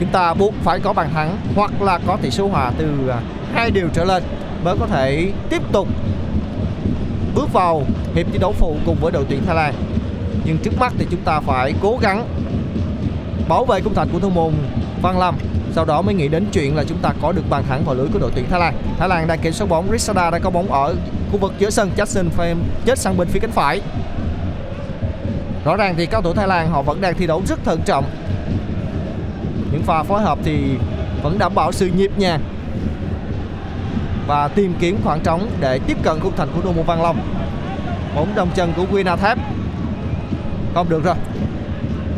[0.00, 3.20] Chúng ta buộc phải có bàn thắng hoặc là có tỷ số hòa từ à,
[3.54, 4.22] hai điều trở lên
[4.64, 5.88] mới có thể tiếp tục
[7.34, 7.82] bước vào
[8.14, 9.74] hiệp thi đấu phụ cùng với đội tuyển Thái Lan.
[10.44, 12.28] Nhưng trước mắt thì chúng ta phải cố gắng
[13.48, 14.52] bảo vệ khung thành của thủ môn
[15.02, 15.34] Văn Lâm
[15.76, 18.08] sau đó mới nghĩ đến chuyện là chúng ta có được bàn thắng vào lưới
[18.12, 18.74] của đội tuyển Thái Lan.
[18.98, 20.94] Thái Lan đang kiểm soát bóng, Risada đang có bóng ở
[21.32, 23.80] khu vực giữa sân, Jackson Pham chết sang bên phía cánh phải.
[25.64, 28.04] Rõ ràng thì cao thủ Thái Lan họ vẫn đang thi đấu rất thận trọng.
[29.72, 30.58] Những pha phối hợp thì
[31.22, 32.40] vẫn đảm bảo sự nhịp nhàng
[34.26, 37.18] và tìm kiếm khoảng trống để tiếp cận khung thành của Đô môn Văn Long.
[38.14, 39.38] Bóng đồng chân của Wina Tháp.
[40.74, 41.14] Không được rồi.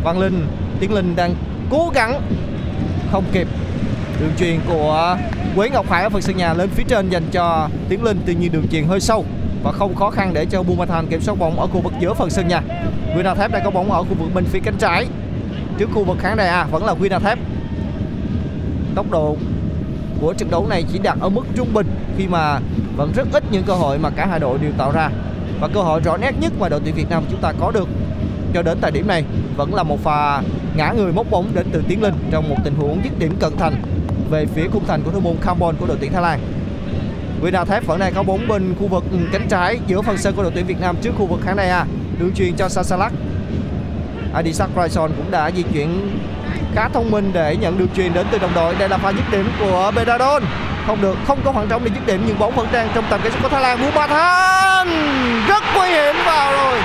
[0.04, 0.46] Văn Linh,
[0.80, 1.34] Tiến Linh đang
[1.70, 2.20] cố gắng
[3.12, 3.48] không kịp.
[4.20, 5.16] Đường truyền của
[5.56, 8.34] Quế Ngọc Hải ở phần sân nhà lên phía trên dành cho Tiến Linh tuy
[8.34, 9.24] nhiên đường truyền hơi sâu
[9.62, 12.30] và không khó khăn để cho Bumathan kiểm soát bóng ở khu vực giữa phần
[12.30, 12.62] sân nhà.
[13.16, 15.06] Wina Tháp đang có bóng ở khu vực bên phía cánh trái.
[15.78, 17.38] Trước khu vực khán đài A vẫn là Wina Tháp.
[18.94, 19.36] Tốc độ
[20.20, 21.86] của trận đấu này chỉ đạt ở mức trung bình
[22.18, 22.60] khi mà
[22.96, 25.10] vẫn rất ít những cơ hội mà cả hai đội đều tạo ra
[25.60, 27.88] và cơ hội rõ nét nhất mà đội tuyển Việt Nam chúng ta có được
[28.54, 29.24] cho đến thời điểm này
[29.56, 30.42] vẫn là một pha
[30.76, 33.56] ngã người móc bóng đến từ Tiến Linh trong một tình huống dứt điểm cận
[33.56, 33.74] thành
[34.30, 36.40] về phía khung thành của thủ môn Campbell của đội tuyển Thái Lan.
[37.40, 40.42] Vina Thép vẫn đang có bóng bên khu vực cánh trái giữa phần sân của
[40.42, 41.86] đội tuyển Việt Nam trước khu vực khán đài A.
[42.18, 43.12] Đường truyền cho Sasalak.
[44.34, 46.18] Adisak Raison cũng đã di chuyển
[46.74, 49.24] khá thông minh để nhận đường truyền đến từ đồng đội đây là pha dứt
[49.32, 50.42] điểm của Bedadon
[50.88, 52.22] không được, không có khoảng trống để dứt điểm.
[52.26, 53.78] Nhưng bóng vẫn đang trong tầm kiểm soát của Thái Lan.
[53.80, 54.88] Bumathan
[55.48, 56.78] rất nguy hiểm vào rồi.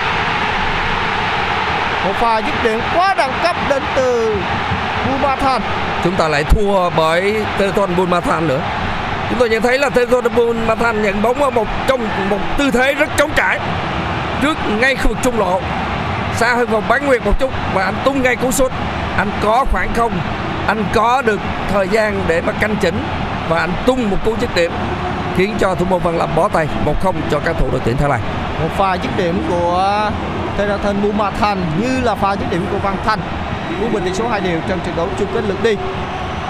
[2.05, 4.37] Một pha dứt điểm quá đẳng cấp đến từ
[5.07, 5.61] Bumathan
[6.03, 8.61] chúng ta lại thua bởi Teleton Bumathan nữa.
[9.29, 12.93] Chúng tôi nhận thấy là Teleton Mathan nhận bóng ở một trong một tư thế
[12.93, 13.59] rất chống trải.
[14.41, 15.61] Trước ngay khu vực trung lộ,
[16.35, 17.51] xa hơn vòng bán nguyệt một chút.
[17.73, 18.71] Và anh tung ngay cú sút.
[19.17, 20.11] Anh có khoảng không,
[20.67, 21.39] anh có được
[21.73, 23.03] thời gian để mà canh chỉnh
[23.49, 24.71] và anh tung một cú dứt điểm,
[25.37, 28.09] khiến cho thủ môn Văn Lâm bó tay 1-0 cho các thủ đội tuyển Thái
[28.09, 28.19] Lan.
[28.61, 30.09] Một pha dứt điểm của
[30.57, 33.19] Theraton Bumathan như là pha dứt điểm của Văn Thanh
[33.79, 35.75] Cú bình tỷ số hai đều trong trận đấu chung kết lượt đi.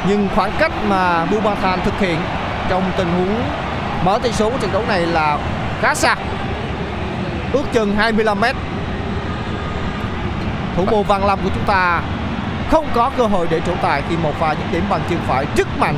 [0.07, 2.17] Nhưng khoảng cách mà Bumathan thực hiện
[2.69, 3.43] trong tình huống
[4.05, 5.37] mở tỷ số của trận đấu này là
[5.81, 6.15] khá xa.
[7.53, 8.55] Ước chừng 25 mét.
[10.77, 12.01] Thủ môn Văn Lâm của chúng ta
[12.71, 15.45] không có cơ hội để trổ tài khi một pha dứt điểm bằng chân phải
[15.55, 15.95] rất mạnh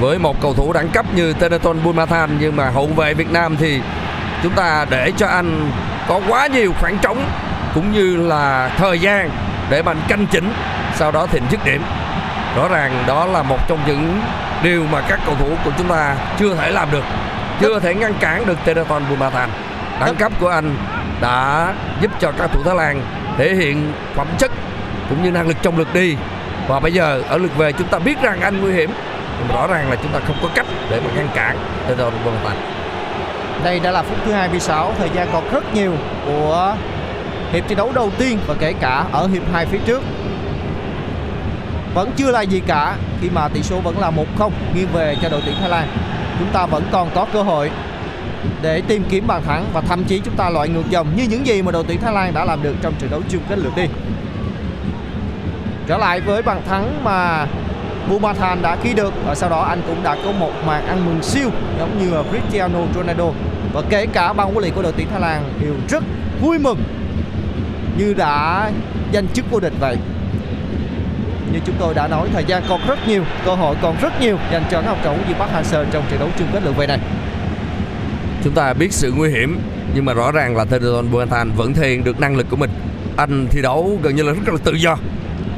[0.00, 3.56] với một cầu thủ đẳng cấp như Teneton Bumathan nhưng mà hậu vệ Việt Nam
[3.56, 3.80] thì
[4.42, 5.70] chúng ta để cho anh
[6.08, 7.24] có quá nhiều khoảng trống
[7.74, 9.30] cũng như là thời gian
[9.70, 10.52] để mà anh canh chỉnh,
[10.94, 11.82] sau đó thì dứt điểm.
[12.56, 14.20] Rõ ràng đó là một trong những
[14.62, 17.04] điều mà các cầu thủ của chúng ta chưa thể làm được,
[17.60, 19.48] chưa thể ngăn cản được Teneton Bumathan
[20.00, 20.76] đẳng cấp của anh
[21.20, 23.02] đã giúp cho các thủ Thái Lan
[23.38, 24.50] thể hiện phẩm chất
[25.08, 26.16] cũng như năng lực trong lượt đi.
[26.68, 28.90] Và bây giờ ở lượt về chúng ta biết rằng anh nguy hiểm
[29.40, 32.56] nhưng rõ ràng là chúng ta không có cách để mà ngăn cản Pedro Bumathan
[33.64, 35.92] đây đã là phút thứ 26, thời gian còn rất nhiều
[36.26, 36.76] của
[37.52, 40.02] hiệp thi đấu đầu tiên và kể cả ở hiệp 2 phía trước.
[41.94, 45.28] Vẫn chưa là gì cả khi mà tỷ số vẫn là 1-0 nghiêng về cho
[45.28, 45.88] đội tuyển Thái Lan.
[46.38, 47.70] Chúng ta vẫn còn có cơ hội
[48.62, 51.46] để tìm kiếm bàn thắng và thậm chí chúng ta loại ngược dòng như những
[51.46, 53.72] gì mà đội tuyển Thái Lan đã làm được trong trận đấu chung kết lượt
[53.76, 53.86] đi.
[55.86, 57.46] Trở lại với bàn thắng mà
[58.08, 61.22] Bumathan đã ghi được và sau đó anh cũng đã có một màn ăn mừng
[61.22, 63.30] siêu, giống như Cristiano Ronaldo.
[63.72, 66.04] Và kể cả ban quản lý của đội tuyển Thái Lan đều rất
[66.42, 66.78] vui mừng
[67.98, 68.70] như đã
[69.12, 69.96] giành chức vô địch vậy.
[71.52, 74.36] Như chúng tôi đã nói, thời gian còn rất nhiều, cơ hội còn rất nhiều
[74.52, 76.76] dành cho các học trò của Duy Park Hang-seo trong trận đấu chung kết lượt
[76.76, 76.98] về này.
[78.44, 79.60] Chúng ta biết sự nguy hiểm,
[79.94, 82.70] nhưng mà rõ ràng là Tedon Bumathan vẫn thể hiện được năng lực của mình.
[83.16, 84.96] Anh thi đấu gần như là rất là tự do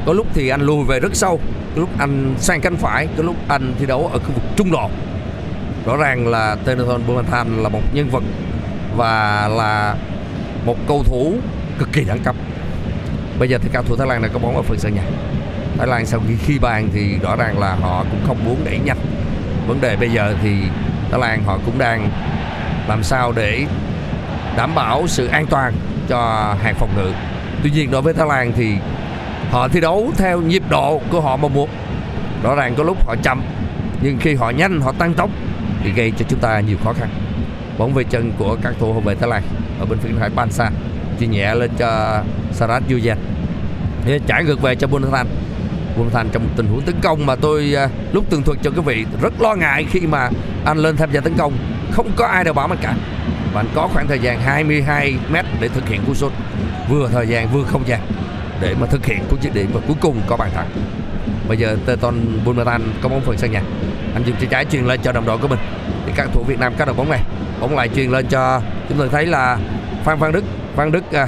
[0.05, 1.39] có lúc thì anh lùi về rất sâu,
[1.75, 4.71] có lúc anh sang cánh phải, có lúc anh thi đấu ở khu vực trung
[4.71, 4.89] lộ.
[5.85, 8.23] Rõ ràng là Tennyson Bumathan là một nhân vật
[8.95, 9.95] và là
[10.65, 11.35] một cầu thủ
[11.79, 12.35] cực kỳ đẳng cấp.
[13.39, 15.03] Bây giờ thì cao thủ Thái Lan đã có bóng ở phần sân nhà.
[15.77, 18.79] Thái Lan sau khi khi bàn thì rõ ràng là họ cũng không muốn đẩy
[18.79, 18.97] nhanh.
[19.67, 20.55] Vấn đề bây giờ thì
[21.11, 22.09] Thái Lan họ cũng đang
[22.87, 23.65] làm sao để
[24.57, 25.73] đảm bảo sự an toàn
[26.09, 26.19] cho
[26.63, 27.11] hàng phòng ngự.
[27.63, 28.75] Tuy nhiên đối với Thái Lan thì
[29.53, 31.69] họ thi đấu theo nhịp độ của họ mà muốn
[32.43, 33.41] rõ ràng có lúc họ chậm,
[34.01, 35.29] nhưng khi họ nhanh, họ tăng tốc
[35.83, 37.09] thì gây cho chúng ta nhiều khó khăn.
[37.77, 39.43] Bóng về chân của các thủ hậu vệ Thái Lan
[39.79, 40.69] ở bên phía phải Pansa
[41.19, 43.15] chỉ nhẹ lên cho Sarat Yuzen.
[44.05, 45.27] Để trả ngược về cho Bunathan
[45.97, 48.81] Bunathan trong một tình huống tấn công mà tôi à, lúc tường thuật cho quý
[48.85, 50.29] vị rất lo ngại khi mà
[50.65, 51.53] anh lên tham gia tấn công.
[51.91, 52.95] Không có ai đâu bảo anh cả.
[53.53, 56.31] Và anh có khoảng thời gian 22 mét để thực hiện cú sút.
[56.89, 57.99] Vừa thời gian, vừa không gian
[58.63, 59.69] để mà thực hiện cú dứt điểm.
[59.73, 60.67] Và cuối cùng có bàn thắng.
[61.47, 63.61] Bây giờ Teton Bunathan có bóng phần sân nhà.
[64.13, 65.59] Anh dùng chân trái truyền lên cho đồng đội của mình.
[66.05, 67.21] Thì các thủ Việt Nam các đội bóng này.
[67.59, 69.57] Bóng lại truyền lên cho chúng tôi thấy là
[70.03, 70.43] Phan Văn Đức.
[70.75, 71.27] Văn Đức à,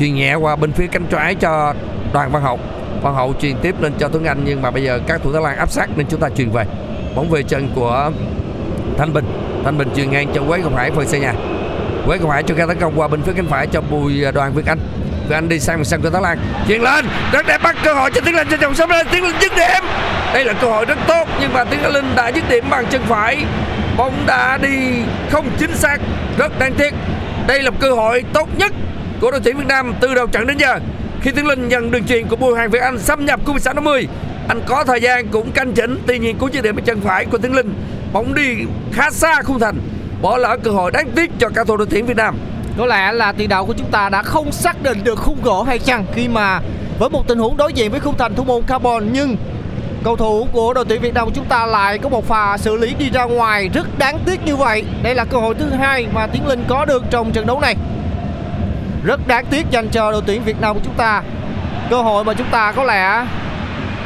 [0.00, 1.74] truyền nhẹ qua bên phía cánh trái cho
[2.12, 2.58] Đoàn Văn Hậu.
[3.02, 5.42] Văn Hậu truyền tiếp lên cho Tuấn Anh nhưng mà bây giờ các thủ Thái
[5.42, 6.64] Lan áp sát nên chúng ta truyền về.
[7.14, 8.10] Bóng về chân của
[8.98, 9.24] Thanh Bình.
[9.64, 11.34] Thanh Bình truyền ngang cho Quế Ngọc Hải phần sân nhà.
[12.06, 14.52] Quế Ngọc Hải cho ra tấn công qua bên phía cánh phải cho Bùi Đoàn
[14.52, 14.78] Việt Anh.
[15.28, 16.38] Việt Anh đi sang sân của Thái Lan.
[16.68, 17.06] Chuyền lên.
[17.32, 19.06] Rất đẹp bắt cơ hội cho Tiến Linh cho dòng sớm lên.
[19.12, 19.84] Tiến Linh dứt điểm.
[20.34, 21.28] Đây là cơ hội rất tốt.
[21.40, 23.44] Nhưng mà Tiến Linh đã dứt điểm bằng chân phải.
[23.96, 24.78] Bóng đã đi
[25.30, 25.98] không chính xác.
[26.38, 26.94] Rất đáng tiếc.
[27.46, 28.72] Đây là cơ hội tốt nhất
[29.20, 30.78] của đội tuyển Việt Nam từ đầu trận đến giờ.
[31.22, 33.74] Khi Tiến Linh nhận đường truyền của Bùi Hoàng Việt Anh xâm nhập khu vực
[33.74, 34.08] 50
[34.48, 37.24] anh có thời gian cũng canh chỉnh tuy nhiên cú dứt điểm bằng chân phải
[37.24, 37.74] của Tiến Linh
[38.12, 38.56] bóng đi
[38.92, 39.78] khá xa khung thành,
[40.22, 42.36] bỏ lỡ cơ hội đáng tiếc cho các thủ đội tuyển Việt Nam
[42.78, 45.62] có lẽ là tiền đạo của chúng ta đã không xác định được khung gỗ
[45.62, 46.60] hay chăng khi mà
[46.98, 49.36] với một tình huống đối diện với khung thành thủ môn carbon, nhưng
[50.04, 52.76] cầu thủ của đội tuyển Việt Nam của chúng ta lại có một pha xử
[52.76, 54.84] lý đi ra ngoài rất đáng tiếc như vậy.
[55.02, 57.76] Đây là cơ hội thứ hai mà Tiến Linh có được trong trận đấu này.
[59.04, 61.22] Rất đáng tiếc dành cho đội tuyển Việt Nam của chúng ta.
[61.90, 63.26] Cơ hội mà chúng ta có lẽ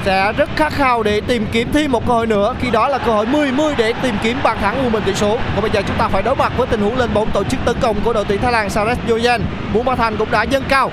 [0.04, 2.54] sẽ rất khát khao để tìm kiếm thêm một cơ hội nữa.
[2.60, 5.38] Khi đó là cơ hội 10-10 để tìm kiếm bàn thắng của mình tỷ số.
[5.54, 7.60] Còn bây giờ chúng ta phải đối mặt với tình huống lên bóng tổ chức
[7.64, 9.42] tấn công của đội tuyển Thái Lan Sares Yoyan
[9.72, 10.90] vũ Ma Thành cũng đã dâng cao.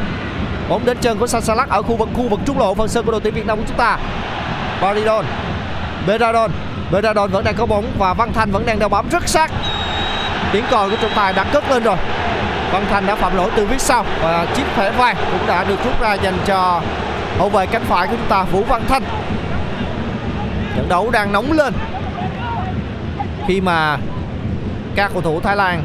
[0.70, 3.12] Bóng đến chân của Sansalak ở khu vực khu vực trung lộ, phần sân của
[3.12, 3.98] đội tuyển Việt Nam của chúng ta.
[4.82, 5.26] Baridon
[6.08, 6.52] Beradon
[6.92, 9.52] Beradon vẫn đang có bóng và Văn Thành vẫn đang đeo bám rất sát.
[10.52, 11.98] Tiếng còi của trọng tài đã cất lên rồi.
[12.72, 15.84] Văn Thành đã phạm lỗi từ phía sau và chiếc thẻ vàng cũng đã được
[15.86, 16.82] rút ra dành cho
[17.38, 19.04] hậu vệ cánh phải của chúng ta, Vũ Văn Thanh.
[20.76, 21.74] Trận đấu đang nóng lên.
[23.48, 23.98] Khi mà
[24.96, 25.84] các cầu thủ Thái Lan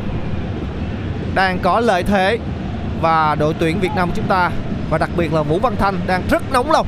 [1.35, 2.39] đang có lợi thế
[3.01, 4.51] và đội tuyển Việt Nam chúng ta
[4.91, 6.87] và đặc biệt là Vũ Văn Thanh đang rất nóng lòng.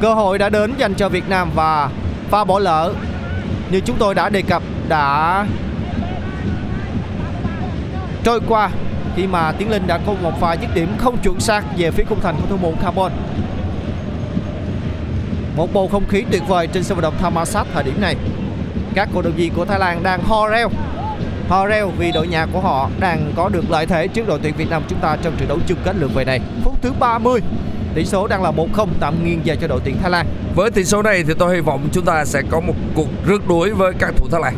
[0.00, 1.88] Cơ hội đã đến dành cho Việt Nam và
[2.30, 2.92] pha bỏ lỡ
[3.70, 5.46] như chúng tôi đã đề cập đã
[8.24, 8.70] trôi qua
[9.16, 12.04] khi mà Tiến Linh đã có một pha dứt điểm không chuẩn xác về phía
[12.04, 13.12] khung thành của thủ môn Carbon.
[15.56, 18.16] Một bầu không khí tuyệt vời trên sân vận động Thammasat thời điểm này.
[18.94, 20.68] Các cổ động viên của Thái Lan đang ho reo
[21.48, 24.54] ho reo vì đội nhà của họ đang có được lợi thế trước đội tuyển
[24.56, 26.40] Việt Nam chúng ta trong trận đấu chung kết lượt về này.
[26.62, 27.40] Phút thứ 30,
[27.94, 30.26] tỷ số đang là 1-0 tạm nghiêng về cho đội tuyển Thái Lan.
[30.54, 33.40] Với tỷ số này thì tôi hy vọng chúng ta sẽ có một cuộc rượt
[33.48, 34.54] đuổi với các thủ Thái Lan.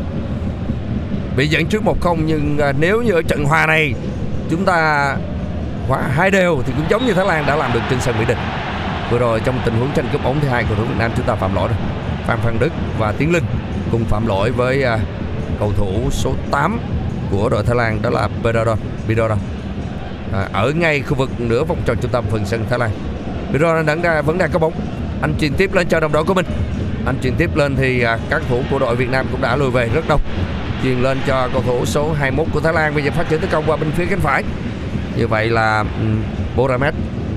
[1.37, 3.93] Bị dẫn trước 1-0 nhưng à, nếu như ở trận hòa này
[4.49, 5.15] chúng ta
[5.87, 8.25] hòa hai đều thì cũng giống như Thái Lan đã làm được trên sân Mỹ
[8.27, 8.37] Đình.
[9.11, 11.25] Vừa rồi trong tình huống tranh cúp bóng thứ hai cầu thủ Việt Nam chúng
[11.25, 11.77] ta phạm lỗi rồi.
[12.27, 12.69] Phan Phan Đức
[12.99, 13.43] và Tiến Linh
[13.91, 14.99] cùng phạm lỗi với à,
[15.59, 16.79] cầu thủ số 8
[17.31, 18.77] của đội Thái Lan đó là Bedardon
[19.07, 19.37] Bedardon
[20.33, 22.89] à, ở ngay khu vực nửa vòng tròn trung tâm phần sân Thái Lan.
[23.53, 24.73] Bedardon vẫn đang vẫn đang có bóng.
[25.21, 26.45] Anh truyền tiếp lên cho đồng đội của mình.
[27.05, 29.71] Anh truyền tiếp lên thì à, các thủ của đội Việt Nam cũng đã lùi
[29.71, 30.21] về rất đông
[30.83, 32.93] chuyền lên cho cầu thủ số 21 của Thái Lan.
[32.93, 34.43] Bây giờ phát triển tấn công qua bên phía cánh phải.
[35.17, 36.05] Như vậy là ừ,
[36.55, 36.93] Boramet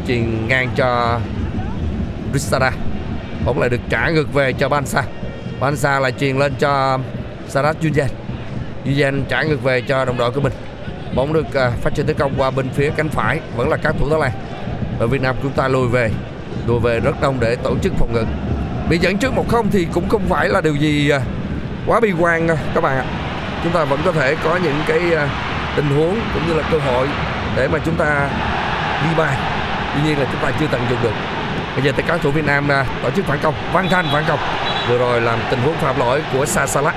[0.06, 1.20] chuyền ngang cho
[2.32, 2.72] Ristada
[3.44, 5.02] bóng lại được trả ngược về cho Bansa
[5.60, 6.98] Bansa lại chuyền lên cho
[7.48, 8.08] Sarat Junjan
[8.84, 10.52] Junjan trả ngược về cho đồng đội của mình.
[11.14, 13.40] Bóng được à, phát triển tấn công qua bên phía cánh phải.
[13.56, 14.30] Vẫn là các thủ Thái Lan.
[14.98, 16.10] Ở Việt Nam chúng ta lùi về.
[16.66, 18.24] Lùi về rất đông để tổ chức phòng ngự.
[18.90, 21.20] Bị dẫn trước một không thì cũng không phải là điều gì à,
[21.86, 23.19] quá bi quan à, các bạn ạ
[23.64, 25.28] chúng ta vẫn có thể có những cái ờ,
[25.76, 27.08] tình huống cũng như là cơ hội
[27.56, 28.28] để mà chúng ta
[29.04, 29.34] ghi bàn.
[29.94, 31.14] Tuy nhiên là chúng ta chưa tận dụng được.
[31.74, 34.24] Bây giờ thì các thủ Việt Nam à, tổ chức phản công Văn Thanh phản
[34.28, 34.38] công.
[34.88, 36.94] Vừa rồi làm tình huống phạm lỗi của Sasalak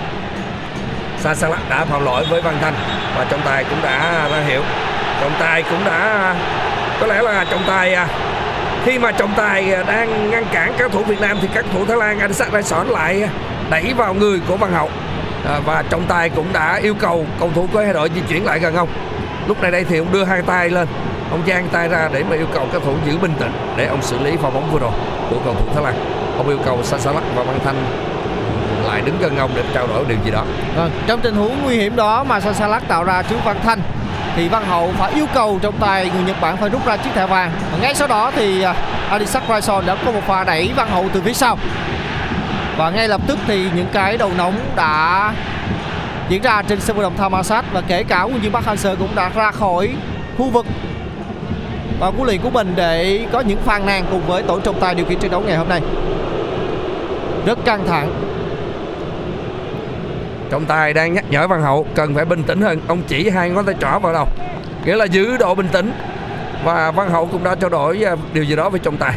[1.20, 2.74] Sasalak đã phạm lỗi với Văn Thanh
[3.18, 4.62] và trọng tài cũng đã ra hiệu.
[5.22, 6.36] Trọng tài cũng đã,
[7.00, 8.08] có lẽ là trọng tài à,
[8.86, 11.86] khi mà trọng tài à, đang ngăn cản các thủ Việt Nam thì các thủ
[11.86, 13.30] Thái Lan anh Adisak Raison lại
[13.70, 14.90] đẩy vào người của Văn Hậu
[15.46, 18.46] à, và trọng tài cũng đã yêu cầu cầu thủ của hai đội di chuyển
[18.46, 18.90] lại gần ông
[19.48, 20.88] lúc này đây thì ông đưa hai tay lên
[21.32, 24.02] ông giang tay ra để mà yêu cầu các thủ giữ bình tĩnh để ông
[24.02, 24.92] xử lý pha bóng vừa rồi
[25.30, 25.94] của cầu thủ Thái Lan
[26.38, 27.76] ông yêu cầu Sasalak và Văn Thanh
[28.88, 30.44] lại đứng gần ông để trao đổi điều gì đó
[30.76, 33.80] Vâng, trong tình huống nguy hiểm đó mà Sasalak tạo ra trước Văn Thanh
[34.36, 37.10] thì Văn Hậu phải yêu cầu trọng tài người Nhật Bản phải rút ra chiếc
[37.16, 37.52] thẻ vàng.
[37.72, 38.76] Và ngay sau đó thì à,
[39.10, 41.58] Adisak Raison đã có một pha đẩy Văn Hậu từ phía sau.
[42.78, 45.34] Và ngay lập tức thì những cái đầu nóng đã
[46.30, 49.16] diễn ra trên sân vận động Thammasat và kể cả quân viên Park Hang-seo cũng
[49.16, 49.90] đã ra khỏi
[50.38, 50.66] khu vực.
[52.00, 54.96] Và huấn luyện của mình để có những phàn nàn cùng với tổ trọng tài
[54.96, 55.82] điều khiển trận đấu ngày hôm nay.
[57.46, 58.14] Rất căng thẳng.
[60.50, 62.82] Trọng tài đang nhắc nhở Văn Hậu cần phải bình tĩnh hơn.
[62.88, 64.28] Ông chỉ hai ngón tay trỏ vào đầu,
[64.86, 65.94] nghĩa là giữ độ bình tĩnh.
[66.64, 69.14] Và Văn Hậu cũng đã trao đổi à, điều gì đó với trọng tài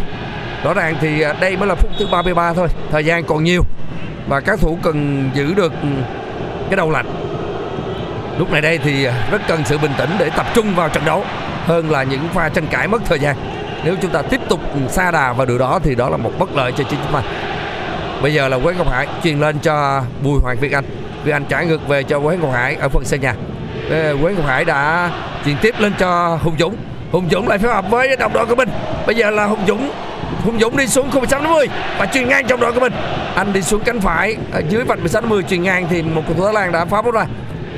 [0.64, 3.62] rõ ràng thì à, đây mới là phút thứ 33 thôi, thời gian còn nhiều
[4.28, 5.72] và các thủ cần giữ được
[6.68, 7.06] cái đầu lạnh.
[8.38, 11.24] Lúc này đây thì rất cần sự bình tĩnh để tập trung vào trận đấu
[11.66, 13.36] hơn là những pha tranh cãi mất thời gian.
[13.84, 16.56] Nếu chúng ta tiếp tục xa đà vào điều đó thì đó là một bất
[16.56, 17.28] lợi cho chính chúng ta.
[18.22, 20.84] Bây giờ là Quế Ngọc Hải truyền lên cho Bùi Hoàng Việt Anh.
[21.24, 23.34] Việt Anh trả ngược về cho Quế Ngọc Hải ở phần sân nhà.
[23.90, 25.10] Ờ, Quế Ngọc Hải đã
[25.44, 26.76] truyền tiếp lên cho Hùng Dũng.
[27.12, 28.68] Hùng Dũng lại phối hợp với đồng đội của mình.
[29.06, 29.90] Bây giờ là Hùng Dũng
[30.46, 31.68] Hùng Dũng đi xuống khu 16 50
[31.98, 32.92] và truyền ngang trong đội của mình.
[33.34, 36.36] Anh đi xuống cánh phải, ở dưới vạch 16 50 truyền ngang thì một cầu
[36.36, 37.26] thủ Thái Lan đã phá bóng ra.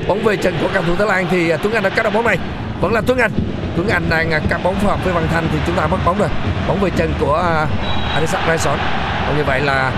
[0.07, 2.13] Bóng về chân của cầu thủ Thái Lan thì à, Tuấn Anh đã cắt được
[2.13, 2.37] bóng này.
[2.81, 3.31] Vẫn là Tuấn Anh.
[3.75, 5.97] Tuấn Anh đang à, cắt bóng phối hợp với Văn Thanh thì chúng ta mất
[6.05, 6.29] bóng rồi.
[6.67, 7.67] Bóng về chân của à,
[8.13, 8.77] Adisak Raison
[9.37, 9.91] như vậy là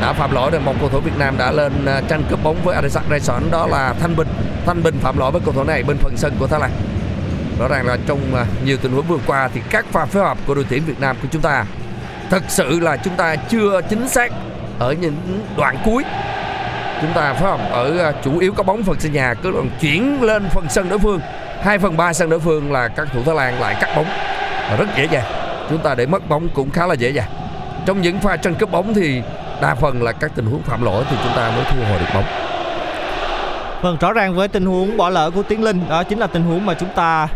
[0.00, 0.60] đã phạm lỗi rồi.
[0.60, 1.72] Một cầu thủ Việt Nam đã lên
[2.08, 4.28] tranh cướp bóng với Adisak Raison đó là Thanh Bình.
[4.66, 6.70] Thanh Bình phạm lỗi với cầu thủ này bên phần sân của Thái Lan.
[7.58, 8.20] Rõ ràng là trong
[8.64, 11.16] nhiều tình huống vừa qua thì các pha phối hợp của đội tuyển Việt Nam
[11.22, 11.64] của chúng ta
[12.30, 14.32] thật sự là chúng ta chưa chính xác
[14.78, 15.14] ở những
[15.56, 16.04] đoạn cuối.
[17.00, 19.70] Chúng ta phối hợp ở à, chủ yếu có bóng phần sân nhà cứ lần
[19.80, 21.20] chuyển lên phần sân đối phương.
[21.62, 24.06] 2 phần 3 sân đối phương là các thủ Thái Lan lại cắt bóng.
[24.70, 25.24] Và rất dễ dàng.
[25.70, 27.28] Chúng ta để mất bóng cũng khá là dễ dàng.
[27.86, 29.22] Trong những pha tranh cướp bóng thì
[29.60, 32.06] đa phần là các tình huống phạm lỗi thì chúng ta mới thu hồi được
[32.14, 32.24] bóng.
[33.82, 36.42] Vâng, rõ ràng với tình huống bỏ lỡ của Tiến Linh đó chính là tình
[36.42, 37.28] huống mà chúng ta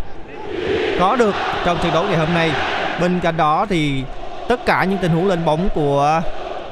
[1.01, 1.35] có được
[1.65, 2.53] trong trận đấu ngày hôm nay.
[3.01, 4.05] Bên cạnh đó thì
[4.51, 6.23] tất cả những tình huống lên bóng của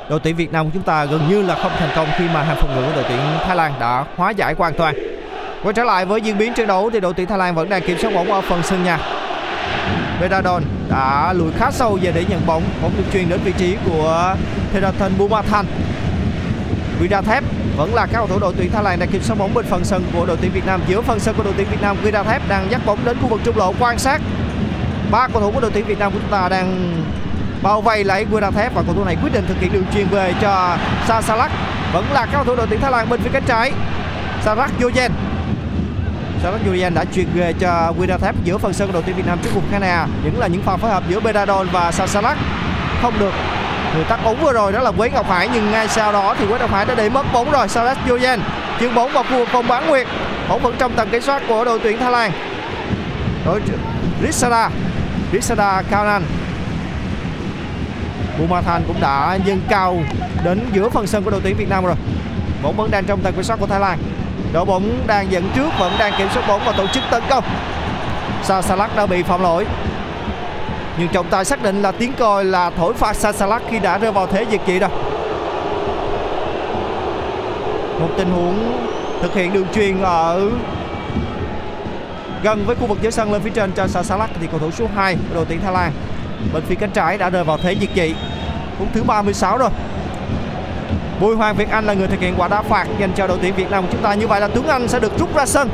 [0.09, 2.43] đội tuyển Việt Nam của chúng ta gần như là không thành công khi mà
[2.43, 4.95] hàng phòng ngự của đội tuyển Thái Lan đã hóa giải hoàn toàn.
[5.63, 7.83] Quay trở lại với diễn biến trận đấu thì đội tuyển Thái Lan vẫn đang
[7.83, 8.99] kiểm soát bóng ở phần sân nhà.
[10.21, 13.77] Vedadon đã lùi khá sâu về để nhận bóng bóng được truyền đến vị trí
[13.85, 14.35] của
[14.73, 15.67] Therathan Bumathan
[17.01, 17.45] Vidathep
[17.77, 19.85] vẫn là các cầu thủ đội tuyển Thái Lan đang kiểm soát bóng bên phần
[19.85, 22.23] sân của đội tuyển Việt Nam giữa phần sân của đội tuyển Việt Nam Vida
[22.23, 24.21] Thép đang dắt bóng đến khu vực trung lộ quan sát
[25.11, 26.95] ba cầu thủ của đội tuyển Việt Nam của chúng ta đang
[27.63, 30.09] bao vây lấy Guida Thép và cầu thủ này quyết định thực hiện đường truyền
[30.09, 30.77] về cho
[31.09, 31.51] Sa Salak
[31.93, 33.73] vẫn là các cầu thủ đội tuyển Thái Lan bên phía cánh trái.
[34.45, 35.11] Sarak Yojen
[36.43, 39.27] Sarak Yojen đã truyền về cho Guida Thép giữa phần sân của đội tuyển Việt
[39.27, 42.39] Nam trước vùng Canada những là những pha phối hợp giữa Bedadon và Sa Salak
[43.03, 43.33] không được.
[43.95, 46.47] Người tắt bóng vừa rồi đó là Quế Ngọc Hải, nhưng ngay sau đó thì
[46.47, 47.69] Quế Ngọc Hải đã để mất bóng rồi.
[47.69, 48.39] Sarak Yojen
[48.81, 50.07] chuyền bóng vào khu vực phòng bán nguyệt.
[50.49, 52.33] Bóng vẫn trong tầm kiểm soát của đội tuyển Thái Lan.
[53.47, 53.61] Đội
[54.23, 54.71] Rissada.
[55.33, 56.23] Rissada Kaunan
[58.39, 59.97] Bumathan cũng đã dâng cao
[60.45, 61.95] đến giữa phần sân của đội tuyển Việt Nam rồi.
[62.63, 63.99] Bóng vẫn đang trong tầm kiểm soát của Thái Lan.
[64.53, 67.45] Đội bóng đang dẫn trước, vẫn đang kiểm soát bóng và tổ chức tấn công.
[68.43, 69.67] Sa Salak đã bị phạm lỗi.
[70.99, 73.99] Nhưng trọng tài xác định là tiếng còi là thổi phạt Sa Salak khi đã
[73.99, 74.91] rơi vào thế diệt trị rồi.
[78.01, 78.89] Một tình huống
[79.23, 80.51] thực hiện đường truyền ở
[82.43, 84.71] gần với khu vực giữa sân lên phía trên cho Sa Salak thì cầu thủ
[84.71, 85.93] số 2 của đội tuyển Thái Lan.
[86.53, 88.15] Bên phía cánh trái đã rơi vào thế diệt trị
[88.79, 89.71] cũng thứ 36 rồi
[91.21, 93.55] Bùi Hoàng Việt Anh là người thực hiện quả đá phạt dành cho đội tuyển
[93.55, 95.69] Việt Nam của chúng ta như vậy là Tuấn Anh sẽ được rút ra sân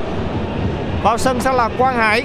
[1.02, 2.24] vào sân sẽ là Quang Hải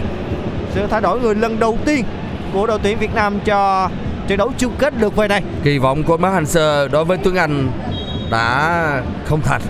[0.74, 2.06] sự thay đổi người lần đầu tiên
[2.54, 3.90] của đội tuyển Việt Nam cho
[4.28, 7.36] trận đấu chung kết lượt về này Kỳ vọng của Mark Hanser đối với Tuấn
[7.36, 7.72] Anh
[8.32, 9.62] đã không thành.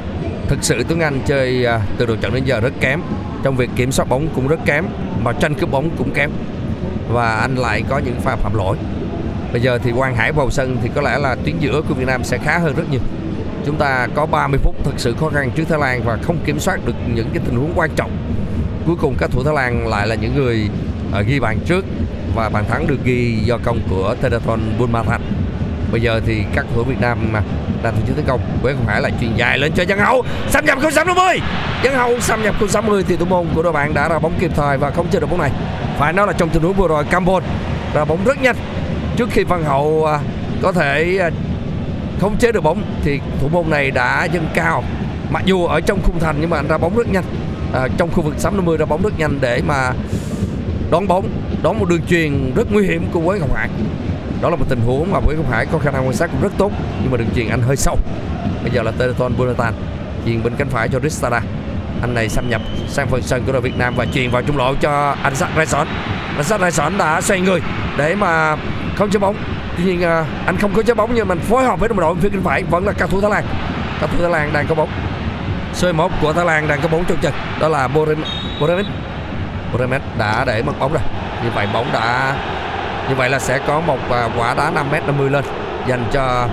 [0.48, 3.02] Thực sự Tuấn Anh chơi à, từ đầu trận đến giờ rất kém.
[3.44, 4.86] Trong việc kiểm soát bóng cũng rất kém,
[5.24, 6.32] mà tranh cướp bóng cũng kém.
[7.10, 8.78] Và anh lại có những pha phạm lỗi.
[9.52, 12.08] Bây giờ thì Quang Hải vào sân thì có lẽ là tuyến giữa của Việt
[12.08, 13.00] Nam sẽ khá hơn rất nhiều.
[13.66, 16.60] Chúng ta có 30 phút thực sự khó khăn trước Thái Lan và không kiểm
[16.60, 18.12] soát được những cái tình huống quan trọng.
[18.86, 20.70] Cuối cùng các thủ Thái Lan lại là những người
[21.14, 21.86] à, ghi bàn trước
[22.36, 25.22] và bàn thắng được ghi do công của Terathon Bumathan.
[25.92, 27.42] Bây giờ thì các thủ Việt Nam mà
[27.84, 30.24] đang tổ chức tấn công với không phải là chuyền dài lên cho Dân Hậu
[30.50, 31.16] xâm nhập khung 60
[31.84, 34.34] Dân Hậu xâm nhập khung 60 thì thủ môn của đội bạn đã ra bóng
[34.40, 35.52] kịp thời và không chơi được bóng này
[35.98, 37.46] phải nói là trong tình huống vừa rồi Campbell
[37.94, 38.56] ra bóng rất nhanh
[39.20, 40.20] trước khi Văn Hậu à,
[40.62, 44.84] có thể à, khống không chế được bóng thì thủ môn này đã dâng cao.
[45.30, 47.24] Mặc dù ở trong khung thành nhưng mà anh ra bóng rất nhanh.
[47.74, 49.92] À, trong khu vực 60 ra bóng rất nhanh để mà
[50.92, 51.30] đón bóng.
[51.64, 53.70] Đón một đường truyền rất nguy hiểm của Quế Ngọc Hải.
[54.42, 56.42] Đó là một tình huống mà Quế Ngọc Hải có khả năng quan sát cũng
[56.42, 57.98] rất tốt nhưng mà đường truyền anh hơi sâu.
[58.64, 59.74] Bây giờ là Teleton Bonatan
[60.26, 61.42] truyền bên cánh phải cho Ristada
[62.02, 64.58] anh này xâm nhập sang phần sân của đội Việt Nam và truyền vào trung
[64.58, 65.88] lộ cho anh Sát Raison
[66.36, 67.62] anh Sát Raison đã xoay người
[67.98, 68.56] để mà
[69.00, 69.36] không chơi bóng.
[69.78, 72.16] Tuy nhiên à, anh không có chơi bóng nhưng mình phối hợp với đồng đội
[72.22, 73.44] phía bên phải vẫn là cao thủ Thái Lan.
[74.00, 74.90] Cao thủ Thái Lan đang có bóng.
[75.74, 78.18] Số 1 của Thái Lan đang có bóng trong chân đó là Borin
[78.62, 78.86] Borin
[79.74, 81.02] Borin đã để mất bóng rồi.
[81.44, 82.36] Như vậy bóng đã
[83.10, 85.46] như vậy là sẽ có một à, quả đá 5m50 lên
[85.88, 86.48] dành cho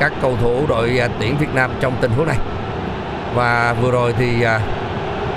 [0.00, 2.38] các cầu thủ đội à, tuyển Việt Nam trong tình huống này.
[3.34, 4.60] Và vừa rồi thì à,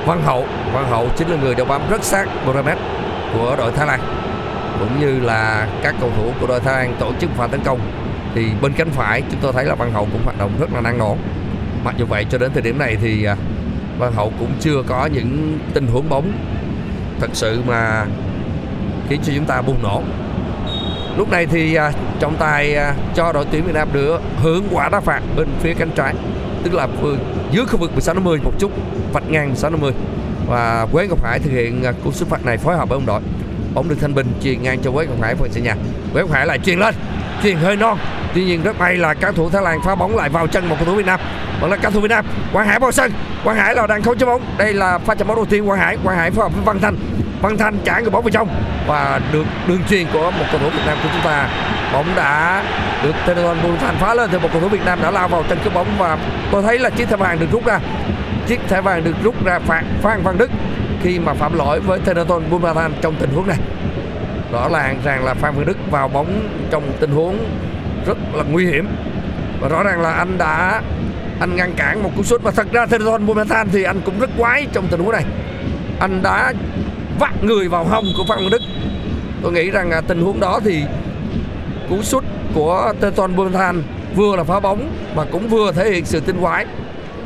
[0.06, 2.78] Văn Hậu Văn Hậu chính là người đầu bám rất sát Boremit
[3.34, 4.19] của đội Thái Lan
[4.80, 7.80] cũng như là các cầu thủ của đội Thái Lan tổ chức pha tấn công.
[8.36, 10.82] Thì bên cánh phải chúng tôi thấy là Văn Hậu cũng hoạt động rất là
[10.82, 11.18] năng nổ.
[11.84, 13.36] Mặc dù vậy, cho đến thời điểm này thì à,
[13.98, 16.32] Văn Hậu cũng chưa có những tình huống bóng
[17.20, 18.06] thật sự mà
[19.10, 20.02] khiến cho chúng ta bùng nổ.
[21.18, 24.90] Lúc này thì à, trọng tài à, cho đội tuyển Việt Nam được hưởng quả
[24.90, 26.14] đá phạt bên phía cánh trái,
[26.64, 26.88] tức là
[27.52, 28.72] dưới khu vực 16 50 một chút,
[29.14, 29.94] vạch ngang 16 50
[30.48, 33.22] và Quế Ngọc Hải thực hiện cú xuất phạt này phối hợp với ông đội
[33.74, 35.36] bóng được Thanh Bình truyền ngang cho Quế Ngọc Hải.
[35.36, 35.76] Phần sân nhà.
[36.14, 36.96] Quế Ngọc Hải lại truyền lên.
[37.44, 37.98] Truyền hơi non.
[38.34, 40.76] Tuy nhiên rất may là các thủ Thái Lan phá bóng lại vào chân một
[40.80, 41.20] cầu thủ Việt Nam.
[41.62, 42.26] Vẫn là các thủ Việt Nam.
[42.54, 43.12] Quang Hải vào sân.
[43.44, 44.42] Quang Hải là đang không chấm bóng.
[44.58, 45.98] Đây là pha chạm bóng đầu tiên Quang Hải.
[46.04, 46.96] Quang Hải phối hợp với Văn Thanh.
[47.42, 48.48] Văn Thanh trả người bóng vào trong.
[48.88, 51.50] Và được đường truyền của một cầu thủ Việt Nam của chúng ta.
[51.94, 52.64] Bóng đã
[53.04, 55.44] được Telecom Bùi Thành phá lên thì một cầu thủ Việt Nam đã lao vào
[55.50, 55.88] chân cái bóng.
[55.98, 56.18] Và
[56.52, 57.80] tôi thấy là chiếc thẻ vàng được rút ra.
[58.48, 60.52] Chiếc thẻ vàng được rút ra phạt Phan Văn Đức
[61.02, 63.58] khi mà phạm lỗi với Tenaton Bumathan trong tình huống này.
[64.52, 67.38] Rõ ràng rằng là Phan Văn Đức vào bóng trong tình huống
[68.06, 68.88] rất là nguy hiểm.
[69.60, 70.82] Và rõ ràng là anh đã
[71.40, 74.30] anh ngăn cản một cú sút và thật ra Tenaton Bumathan thì anh cũng rất
[74.38, 75.26] quái trong tình huống này.
[76.00, 76.54] Anh đã
[77.20, 78.62] vắt người vào hông của Phan Văn Đức.
[79.44, 80.84] Tôi nghĩ rằng à, tình huống đó thì
[81.90, 82.24] cú sút
[82.54, 83.84] của Teton Bumathan
[84.16, 86.66] vừa là phá bóng mà cũng vừa thể hiện sự tinh quái.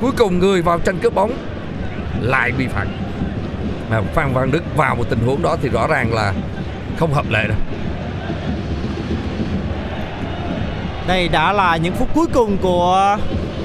[0.01, 1.31] Cuối cùng người vào tranh cướp bóng
[2.21, 2.85] lại bị phạt.
[4.01, 6.33] Phan Văn Đức vào một tình huống đó thì rõ ràng là
[6.97, 7.57] không hợp lệ đâu
[11.07, 13.17] Đây đã là những phút cuối cùng của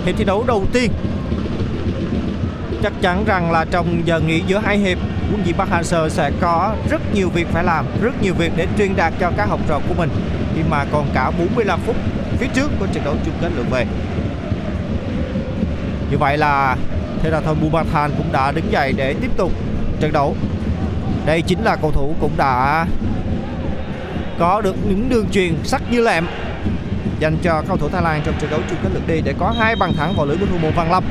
[0.04, 0.90] hiệp thi đấu đầu tiên.
[2.82, 4.98] Chắc chắn rằng là trong giờ nghỉ giữa hai hiệp,
[5.32, 8.66] Quân luyện Park Hang-seo sẽ có rất nhiều việc phải làm, rất nhiều việc để
[8.78, 10.10] truyền đạt cho các học trò của mình
[10.54, 11.96] khi mà còn cả 45 phút
[12.38, 13.86] phía trước của trận đấu chung kết lượt về.
[16.10, 16.76] Như vậy là
[17.22, 19.52] Thế là thôi Bumathan cũng đã đứng dậy để tiếp tục
[20.00, 20.36] trận đấu.
[21.26, 22.86] Đây chính là cầu thủ cũng đã
[24.38, 26.26] có được những đường truyền sắc như lẹm
[27.20, 29.54] dành cho cầu thủ Thái Lan trong trận đấu chung kết lượt đi để có
[29.58, 31.04] hai bàn thắng vào lưới của thủ môn Văn Lâm.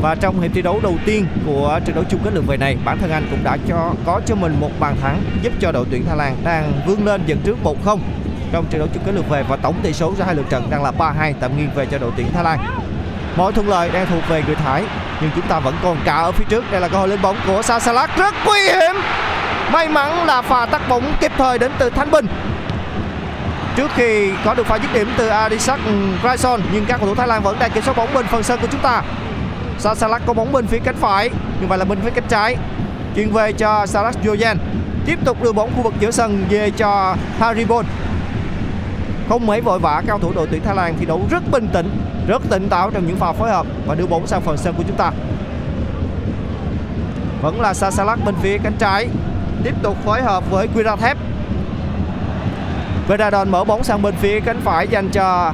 [0.00, 2.76] Và trong hiệp thi đấu đầu tiên của trận đấu chung kết lượt về này,
[2.84, 5.86] bản thân anh cũng đã cho có cho mình một bàn thắng giúp cho đội
[5.90, 7.98] tuyển Thái Lan đang vươn lên dẫn trước 1-0
[8.52, 10.70] trong trận đấu chung kết lượt về và tổng tỷ số ra hai lượt trận
[10.70, 12.58] đang là 3-2 tạm nghiêng về cho đội tuyển Thái Lan.
[13.36, 14.84] Mọi thuận lợi đang thuộc về người Thái
[15.22, 16.64] nhưng chúng ta vẫn còn cả ở phía trước.
[16.70, 18.96] Đây là cơ hội lên bóng của Sasalak rất nguy hiểm.
[19.72, 22.26] May mắn là pha tắt bóng kịp thời đến từ Thanh Bình.
[23.76, 25.80] Trước khi có được pha dứt điểm từ Adisak
[26.22, 28.60] Grayson, nhưng các cầu thủ Thái Lan vẫn đang kiểm soát bóng bên phần sân
[28.60, 29.02] của chúng ta.
[29.78, 31.30] Sasalak có bóng bên phía cánh phải.
[31.60, 32.56] Như vậy là bên phía cánh trái.
[33.14, 34.56] Chuyển về cho Saras Jojan
[35.06, 37.84] tiếp tục đưa bóng khu vực giữa sân về cho Haribon
[39.28, 41.90] không mấy vội vã, cao thủ đội tuyển Thái Lan thi đấu rất bình tĩnh
[42.26, 44.82] rất tỉnh táo trong những pha phối hợp và đưa bóng sang phần sân của
[44.88, 45.10] chúng ta.
[47.42, 49.08] Vẫn là Sasalak bên phía cánh trái.
[49.64, 51.18] Tiếp tục phối hợp với Quirathep
[53.08, 55.52] Vedadon mở bóng sang bên phía cánh phải dành cho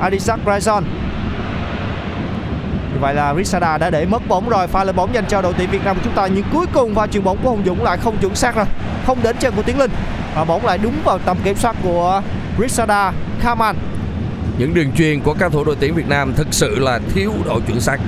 [0.00, 0.84] Adisak Raison.
[2.92, 4.66] Như vậy là Risada đã để mất bóng rồi.
[4.66, 6.26] Pha lên bóng dành cho đội tuyển Việt Nam của chúng ta.
[6.26, 8.66] Nhưng cuối cùng pha chuyền bóng của Hùng Dũng lại không chuẩn xác rồi.
[9.06, 9.90] Không đến chân của Tiến Linh.
[10.34, 12.22] Và bóng lại đúng vào tầm kiểm soát của
[12.58, 13.12] Risada
[13.42, 13.76] Kaman
[14.60, 17.60] những đường truyền của các thủ đội tuyển Việt Nam thực sự là thiếu độ
[17.60, 18.00] chuẩn xác.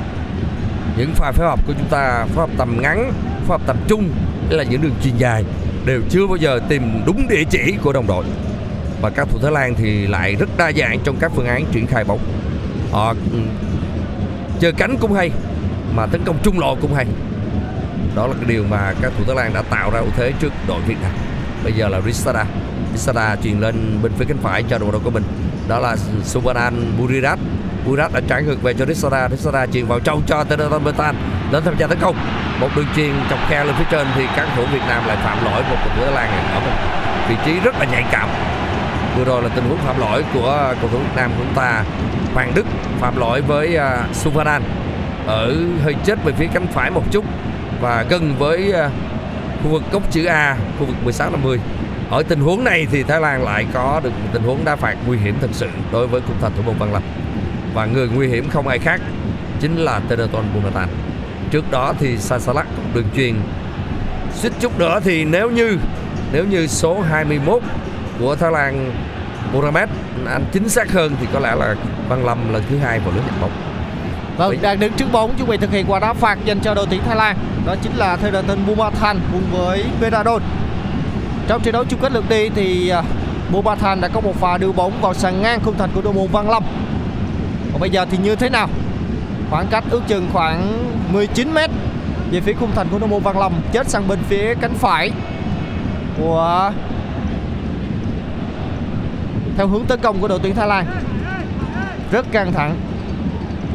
[0.98, 3.12] Những pha phối hợp của chúng ta, phối hợp tầm ngắn,
[3.46, 4.10] phối hợp tập trung
[4.48, 5.44] hay là những đường truyền dài,
[5.84, 8.24] đều chưa bao giờ tìm đúng địa chỉ của đồng đội.
[9.00, 11.86] Và các thủ Thái Lan thì lại rất đa dạng trong các phương án triển
[11.86, 12.18] khai bóng.
[12.90, 13.38] Họ ừ,
[14.60, 15.30] chơi cánh cũng hay,
[15.94, 17.06] mà tấn công trung lộ cũng hay.
[18.16, 20.52] Đó là cái điều mà các thủ Thái Lan đã tạo ra ưu thế trước
[20.68, 21.12] đội Việt Nam.
[21.64, 22.44] Bây giờ là Ristada
[22.92, 25.22] Ristada truyền lên bên phía cánh phải cho đội đội của mình
[25.68, 27.38] đó là Subanan Burirat
[27.86, 31.14] Burirat đã trả ngược về cho Rissara Rissara chuyền vào trong cho Teneton Bertan
[31.52, 32.16] đến tham gia tấn công.
[32.60, 35.44] Một đường chuyền chọc khe lên phía trên thì các thủ Việt Nam lại phạm
[35.44, 36.76] lỗi một cầu thủ Thái Lan ở một
[37.28, 38.28] vị trí rất là nhạy cảm.
[39.16, 41.84] Vừa rồi là tình huống phạm lỗi của cầu thủ Việt Nam của chúng ta.
[42.34, 42.66] Hoàng Đức
[43.00, 44.62] phạm lỗi với à, uh, Suvanan
[45.26, 45.54] ở
[45.84, 47.24] hơi chết về phía cánh phải một chút
[47.80, 48.92] và gần với uh,
[49.62, 51.58] khu vực góc chữ A khu vực 16 50
[52.12, 54.96] ở tình huống này thì Thái Lan lại có được một tình huống đá phạt
[55.06, 57.02] nguy hiểm thật sự đối với khung thành thủ môn Văn Lâm
[57.74, 59.00] và người nguy hiểm không ai khác
[59.60, 60.88] chính là Teneton Bunatan
[61.50, 63.34] trước đó thì Sasalak đường truyền
[64.34, 65.78] suýt chút nữa thì nếu như
[66.32, 67.62] nếu như số 21
[68.20, 68.92] của Thái Lan
[69.52, 69.88] Mohamed
[70.26, 71.74] anh chính xác hơn thì có lẽ là
[72.08, 73.52] Văn Lâm lần thứ hai vào lưới nhận bóng
[74.36, 76.86] Vâng, đang đứng trước bóng chuẩn bị thực hiện quả đá phạt dành cho đội
[76.90, 77.36] tuyển Thái Lan.
[77.66, 80.42] Đó chính là Theraton Bumathan cùng với Veradon.
[81.48, 83.02] Trong trận đấu chung kết lượt đi thì à,
[83.50, 86.26] Mobathan đã có một pha đưa bóng vào sàn ngang khung thành của đội môn
[86.26, 86.62] Văn Lâm.
[87.72, 88.68] Còn bây giờ thì như thế nào?
[89.50, 91.70] Khoảng cách ước chừng khoảng 19 mét
[92.30, 95.10] về phía khung thành của đội môn Văn Lâm, chết sang bên phía cánh phải
[96.18, 96.72] của
[99.56, 100.86] theo hướng tấn công của đội tuyển Thái Lan
[102.12, 102.76] rất căng thẳng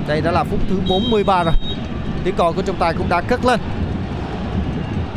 [0.07, 1.53] đây đã là phút thứ 43 rồi
[2.24, 3.59] tiếng còi của trọng tài cũng đã cất lên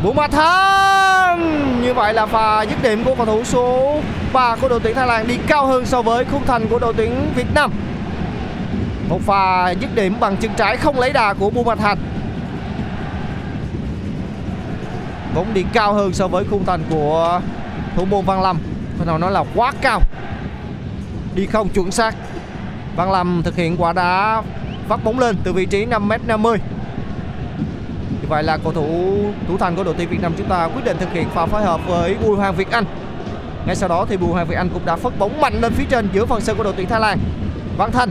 [0.03, 3.97] Bù Ma Thanh Như vậy là pha dứt điểm của cầu thủ số
[4.33, 6.95] 3 của đội tuyển Thái Lan đi cao hơn so với khung thành của đội
[6.97, 7.73] tuyển Việt Nam.
[9.09, 11.99] Một pha dứt điểm bằng chân trái không lấy đà của Bù Ma Thanh
[15.35, 17.41] Bóng đi cao hơn so với khung thành của
[17.97, 18.59] thủ môn Văn Lâm.
[18.99, 20.01] Có nào nói là quá cao.
[21.35, 22.15] Đi không chuẩn xác.
[22.97, 24.43] Văn Lâm thực hiện quả đá
[24.89, 26.57] phát bóng lên từ vị trí 5m50
[28.31, 29.17] vậy là cầu thủ
[29.49, 31.63] thủ thành của đội tuyển Việt Nam chúng ta quyết định thực hiện pha phối
[31.63, 32.85] hợp với Bùi Hoàng Việt Anh.
[33.67, 35.85] Ngay sau đó thì Bùi Hoàng Việt Anh cũng đã phất bóng mạnh lên phía
[35.91, 37.19] trên giữa phần sân của đội tuyển Thái Lan.
[37.77, 38.11] Văn Thanh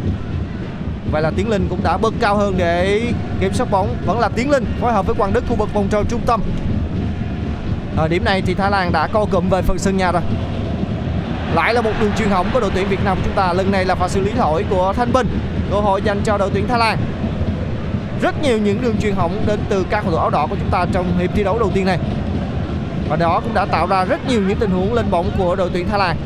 [1.12, 3.02] Vậy là Tiến Linh cũng đã bật cao hơn để
[3.40, 3.96] kiểm soát bóng.
[4.06, 6.42] Vẫn là Tiến Linh phối hợp với Quang Đức khu vực vòng tròn trung tâm.
[7.98, 10.22] Ở điểm này thì Thái Lan đã co cụm về phần sân nhà rồi.
[11.54, 13.54] Lại là một đường truyền hỏng của đội tuyển Việt Nam chúng ta.
[13.54, 15.28] Lần này là pha xử lý lỗi của Thanh Bình.
[15.72, 16.98] Cơ hội dành cho đội tuyển Thái Lan
[18.22, 20.70] rất nhiều những đường truyền hỏng đến từ các cầu thủ áo đỏ của chúng
[20.70, 22.00] ta trong hiệp thi đấu đầu tiên này.
[23.10, 25.70] Và đó cũng đã tạo ra rất nhiều những tình huống lên bóng của đội
[25.74, 26.18] tuyển Thái Lan.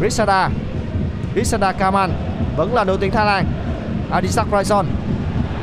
[0.00, 0.48] Risada
[1.34, 2.10] Risada Kaman
[2.56, 3.44] vẫn là đội tuyển Thái Lan.
[4.10, 4.86] Adisak Raison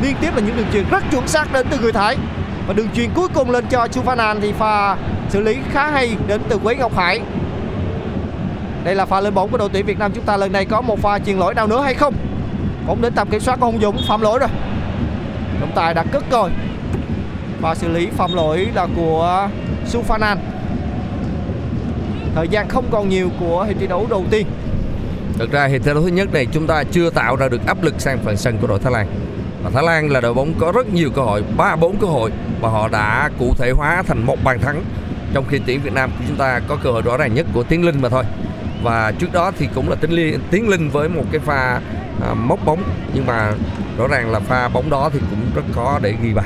[0.02, 2.18] liên tiếp là những đường truyền rất chuẩn xác đến từ người Thái.
[2.68, 4.96] Và đường truyền cuối cùng lên cho Chuvanan thì pha
[5.30, 7.22] xử lý khá hay đến từ Quế Ngọc Hải.
[8.84, 10.82] Đây là pha lên bóng của đội tuyển Việt Nam chúng ta lần này có
[10.82, 12.14] một pha chuyền lỗi nào nữa hay không?
[12.88, 14.50] Bóng đến tầm kiểm soát của Hùng Dũng, phạm lỗi rồi.
[15.62, 16.50] Trọng tài đã cất rồi.
[17.62, 19.50] và xử lý phạm lỗi là của
[19.92, 20.38] Sufanan.
[22.36, 24.48] Thời gian không còn nhiều của hiệp thi đấu đầu tiên.
[25.38, 27.84] Thực ra hiệp thi đấu thứ nhất này chúng ta chưa tạo ra được áp
[27.84, 29.08] lực sang phần sân của đội Thái Lan
[29.64, 32.32] và Thái Lan là đội bóng có rất nhiều cơ hội ba bốn cơ hội
[32.62, 34.84] và họ đã cụ thể hóa thành một bàn thắng
[35.34, 37.64] trong khi tuyển Việt Nam của chúng ta có cơ hội rõ ràng nhất của
[37.64, 38.24] Tiến Linh mà thôi
[38.84, 41.80] và trước đó thì cũng là Tiến Linh, Tiến Linh với một cái pha
[42.22, 42.84] à, móc bóng
[43.14, 43.52] nhưng mà
[43.98, 46.46] rõ ràng là pha bóng đó thì cũng rất khó để ghi bàn.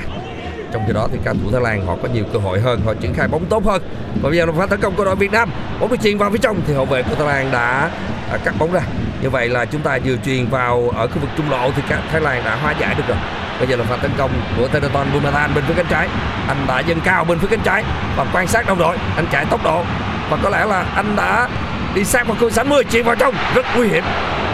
[0.73, 2.93] Trong khi đó thì các thủ Thái Lan họ có nhiều cơ hội hơn họ
[2.93, 3.81] triển khai bóng tốt hơn.
[4.21, 6.31] Và bây giờ là pha tấn công của đội Việt Nam bóng được chuyền vào
[6.31, 7.89] phía trong thì hậu vệ của Thái Lan đã
[8.31, 8.81] à, cắt bóng ra.
[9.21, 11.99] Như vậy là chúng ta vừa truyền vào ở khu vực trung lộ thì các
[12.11, 13.17] Thái Lan đã hóa giải được rồi.
[13.59, 16.07] Bây giờ là pha tấn công của Tenaton Bumathan bên phía cánh trái.
[16.47, 17.83] Anh đã dâng cao bên phía cánh trái
[18.17, 18.97] và quan sát đồng đội.
[19.15, 19.83] Anh chạy tốc độ
[20.29, 21.49] và có lẽ là anh đã
[21.95, 23.35] đi sát vào khung 60 chuyền vào trong.
[23.55, 24.03] Rất nguy hiểm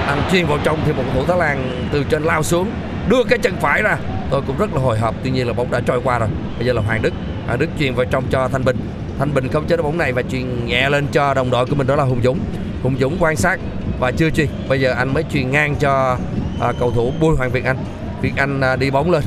[0.07, 2.71] anh chuyên vào trong thì một cầu thủ Thái Lan từ trên lao xuống
[3.09, 3.97] đưa cái chân phải ra.
[4.31, 6.29] Tôi cũng rất là hồi hộp tuy nhiên là bóng đã trôi qua rồi.
[6.57, 7.13] Bây giờ là Hoàng Đức
[7.47, 8.77] Hoàng Đức chuyền vào trong cho Thanh Bình.
[9.19, 11.75] Thanh Bình không chế được bóng này và chuyền nhẹ lên cho đồng đội của
[11.75, 12.39] mình đó là Hùng Dũng.
[12.83, 13.59] Hùng Dũng quan sát
[13.99, 16.17] và chưa chuyền bây giờ anh mới chuyền ngang cho
[16.61, 17.77] à, cầu thủ Bùi Hoàng Việt Anh.
[18.21, 19.23] Việt Anh à, đi bóng lên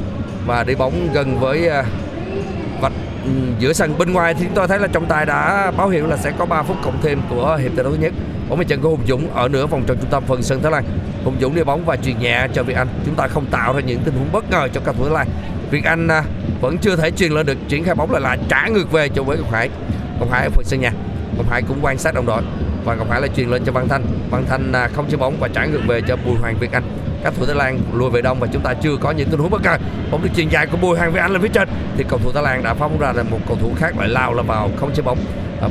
[0.47, 1.85] và đi bóng gần với à,
[2.81, 2.93] vạch
[3.25, 3.99] ừ, giữa sân.
[3.99, 6.47] Bên ngoài thì chúng tôi thấy là trọng tài đã báo hiệu là sẽ có
[6.47, 8.13] 3 phút cộng thêm của hiệp thi đấu thứ nhất
[8.49, 10.73] bóng về chân của Hùng Dũng ở nửa vòng tròn trung tâm phần sân Thái
[10.73, 10.85] Lan.
[11.25, 12.89] Hùng Dũng đi bóng và truyền nhẹ cho Việt Anh.
[13.07, 15.29] Chúng ta không tạo ra những tình huống bất ngờ cho cầu thủ Thái Lan.
[15.71, 16.23] Việt Anh à,
[16.61, 19.23] vẫn chưa thể truyền lên được, triển khai bóng lại là trả ngược về cho
[19.23, 19.71] với Ngọc Hải.
[20.19, 20.93] Ngọc Hải ở phần sân nhà
[21.37, 22.43] Ngọc Hải cũng quan sát đồng đội
[22.85, 24.05] và Ngọc Hải lại truyền lên cho Văn Thanh.
[24.31, 26.83] Văn Thanh à, không chơi bóng và trả ngược về cho Bùi Hoàng Việt Anh.
[27.25, 29.51] Các thủ Thái Lan lùi về đông và chúng ta chưa có những tình huống
[29.51, 29.77] bất ngờ.
[30.11, 31.69] Bóng được truyền dài của Bùi Hoàng Việt Anh lên phía trên.
[31.97, 34.35] Thì cầu thủ Thái Lan đã phóng ra là một cầu thủ khác lại lao
[34.35, 35.19] là vào không chơi bóng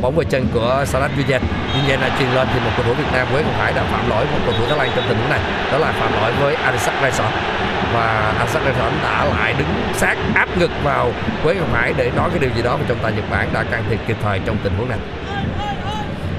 [0.02, 1.42] bóng về chân của Salah Duyen
[1.74, 4.10] Duyen là truyền lên thì một cầu thủ Việt Nam với Ngọc Hải đã phạm
[4.10, 5.40] lỗi một cầu thủ Thái Lan trong tình huống này.
[5.72, 7.32] Đó là phạm lỗi với Arisak Rayson.
[7.94, 11.12] Và Adisak Rayson đã lại đứng sát áp ngực vào
[11.44, 13.64] Quế Ngọc Hải để nói cái điều gì đó và trọng tài Nhật Bản đã
[13.64, 15.00] can thiệp kịp thời trong tình huống này.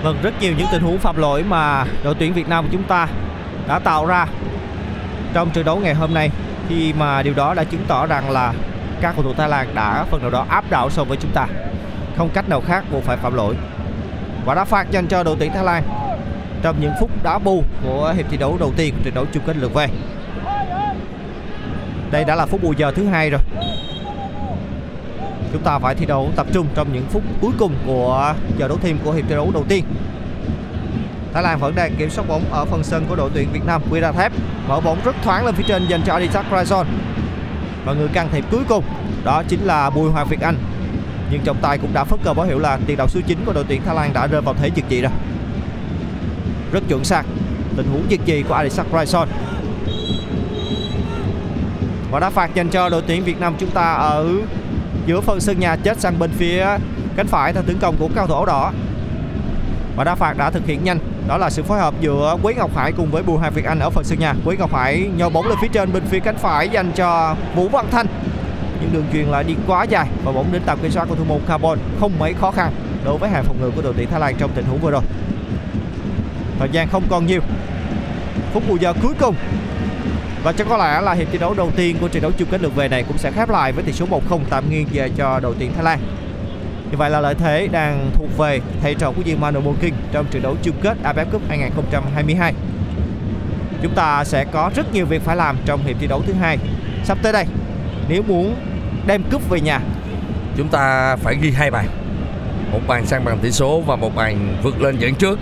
[0.02, 2.82] Vâng, rất nhiều những tình huống phạm lỗi mà đội tuyển Việt Nam của chúng
[2.82, 3.08] ta
[3.68, 4.26] đã tạo ra
[5.34, 6.30] trong trận đấu ngày hôm nay.
[6.68, 8.52] Khi mà điều đó đã chứng tỏ rằng là
[9.00, 11.46] các cầu thủ Thái Lan đã phần nào đó áp đảo so với chúng ta.
[12.16, 13.54] Không cách nào khác buộc phải phạm lỗi.
[14.44, 15.82] Và đá phạt dành cho đội tuyển Thái Lan
[16.62, 19.42] trong những phút đá bù của hiệp thi đấu đầu tiên của trận đấu chung
[19.46, 19.88] kết lượt về.
[22.10, 23.40] Đây đã là phút bù giờ thứ hai rồi.
[25.52, 28.78] Chúng ta phải thi đấu tập trung trong những phút cuối cùng của giờ đấu
[28.82, 29.84] thêm của hiệp thi đấu đầu tiên.
[31.32, 33.82] Thái Lan vẫn đang kiểm soát bóng ở phần sân của đội tuyển Việt Nam
[33.90, 34.32] quy ra thép
[34.68, 36.86] mở bóng rất thoáng lên phía trên dành cho Adidas Raison
[37.84, 38.84] và người can thiệp cuối cùng,
[39.24, 40.56] đó chính là Bùi Hoàng Việt Anh
[41.30, 43.52] nhưng trọng tài cũng đã phất cờ báo hiệu là tiền đạo số 9 của
[43.52, 45.12] đội tuyển Thái Lan đã rơi vào thế giật dị rồi.
[46.72, 47.22] Rất chuẩn xác,
[47.76, 49.28] tình huống giật dị của Adidas Raison
[52.14, 54.28] và đá phạt dành cho đội tuyển Việt Nam chúng ta ở
[55.06, 56.66] giữa phần sân nhà chết sang bên phía
[57.16, 58.72] cánh phải theo tấn công của cao thủ áo đỏ.
[59.96, 60.98] Và đá phạt đã thực hiện nhanh,
[61.28, 63.78] đó là sự phối hợp giữa Quý Ngọc Hải cùng với Bùi Hoàng Việt Anh
[63.78, 64.34] ở phần sân nhà.
[64.44, 67.68] Quý Ngọc Hải nhô bóng lên phía trên bên phía cánh phải dành cho Vũ
[67.68, 68.06] Văn Thanh
[68.84, 71.24] những đường truyền lại đi quá dài và bóng đến tầm kiểm soát của thủ
[71.24, 72.72] môn Carbon không mấy khó khăn
[73.04, 75.02] đối với hàng phòng ngự của đội tuyển Thái Lan trong tình huống vừa rồi
[76.58, 77.40] thời gian không còn nhiều
[78.52, 79.34] phút bù giờ cuối cùng
[80.42, 82.62] và chắc có lẽ là hiệp thi đấu đầu tiên của trận đấu chung kết
[82.62, 85.40] lượt về này cũng sẽ khép lại với tỷ số 1-0 tạm nghiêng về cho
[85.40, 85.98] đội tuyển Thái Lan
[86.90, 90.26] như vậy là lợi thế đang thuộc về thầy trò của Diên Manu King trong
[90.30, 92.54] trận đấu chung kết AFF Cup 2022.
[93.82, 96.58] Chúng ta sẽ có rất nhiều việc phải làm trong hiệp thi đấu thứ hai
[97.04, 97.44] sắp tới đây.
[98.08, 98.54] Nếu muốn
[99.06, 99.80] đem cúp về nhà,
[100.56, 101.86] chúng ta phải ghi hai bàn.
[102.72, 105.38] Một bàn sang bằng tỷ số và một bàn vượt lên dẫn trước.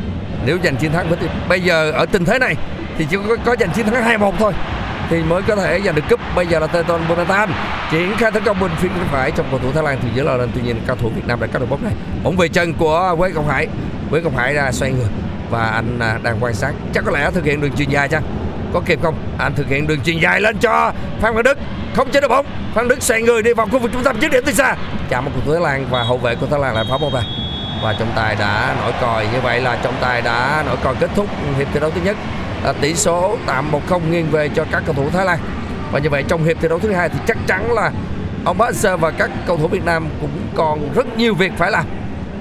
[0.46, 2.56] Nếu giành chiến thắng với bây giờ ở tình thế này
[2.98, 4.52] thì chỉ có, có giành chiến thắng 2-1 thôi
[5.10, 6.20] thì mới có thể giành được cúp.
[6.36, 7.50] Bây giờ là Teton Bonatan
[7.90, 10.22] triển khai tấn công bên phía bên phải trong cầu thủ Thái Lan thì dễ
[10.22, 10.50] là lên.
[10.54, 11.92] Tuy nhiên cao thủ Việt Nam đã cắt được bóng này.
[12.22, 13.66] Bóng về chân của Quế Công Hải.
[14.10, 15.08] Quế Công Hải ra xoay người
[15.50, 16.72] và anh à, đang quan sát.
[16.94, 18.22] Chắc có lẽ thực hiện đường chuyền dài chăng?
[18.72, 19.14] Có kịp không?
[19.38, 21.58] Anh thực hiện đường chuyền dài lên cho Phan Văn Đức.
[21.96, 22.46] Không chế được bóng.
[22.74, 24.20] Phan Đức xoay người đi vào khu vực trung tâm.
[24.20, 24.76] Dứt điểm từ xa.
[25.08, 27.20] Chạm một cầu Thái Lan và hậu vệ của Thái Lan lại phá bóng ra
[27.82, 29.26] và trọng tài đã nổi còi.
[29.32, 31.26] Như vậy là trọng tài đã nổi còi kết thúc
[31.58, 32.16] hiệp thi đấu thứ nhất.
[32.64, 35.38] À, tỷ số tạm 1-0 nghiêng về cho các cầu thủ Thái Lan.
[35.92, 37.92] Và như vậy trong hiệp thi đấu thứ hai thì chắc chắn là
[38.44, 41.84] ông Baxter và các cầu thủ Việt Nam cũng còn rất nhiều việc phải làm.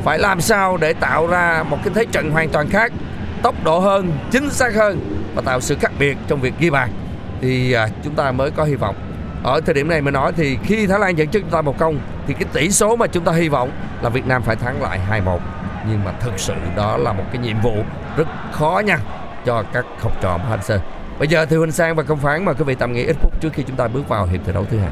[0.03, 2.91] Phải làm sao để tạo ra một cái thế trận hoàn toàn khác
[3.41, 6.89] tốc độ hơn chính xác hơn và tạo sự khác biệt trong việc ghi bàn.
[7.41, 8.95] Thì à, chúng ta mới có hy vọng.
[9.43, 11.77] Ở thời điểm này mà nói thì khi Thái Lan dẫn trước chúng ta một
[11.77, 13.71] công thì cái tỷ số mà chúng ta hy vọng
[14.01, 15.39] là Việt Nam phải thắng lại 2-1
[15.89, 17.83] nhưng mà thực sự đó là một cái nhiệm vụ
[18.17, 18.97] rất khó nha
[19.45, 20.79] cho các học trò của Hansen
[21.19, 23.41] Bây giờ thì Huỳnh Sang và Công Phán mời quý vị tạm nghỉ ít phút
[23.41, 24.91] trước khi chúng ta bước vào hiệp thi đấu thứ hai.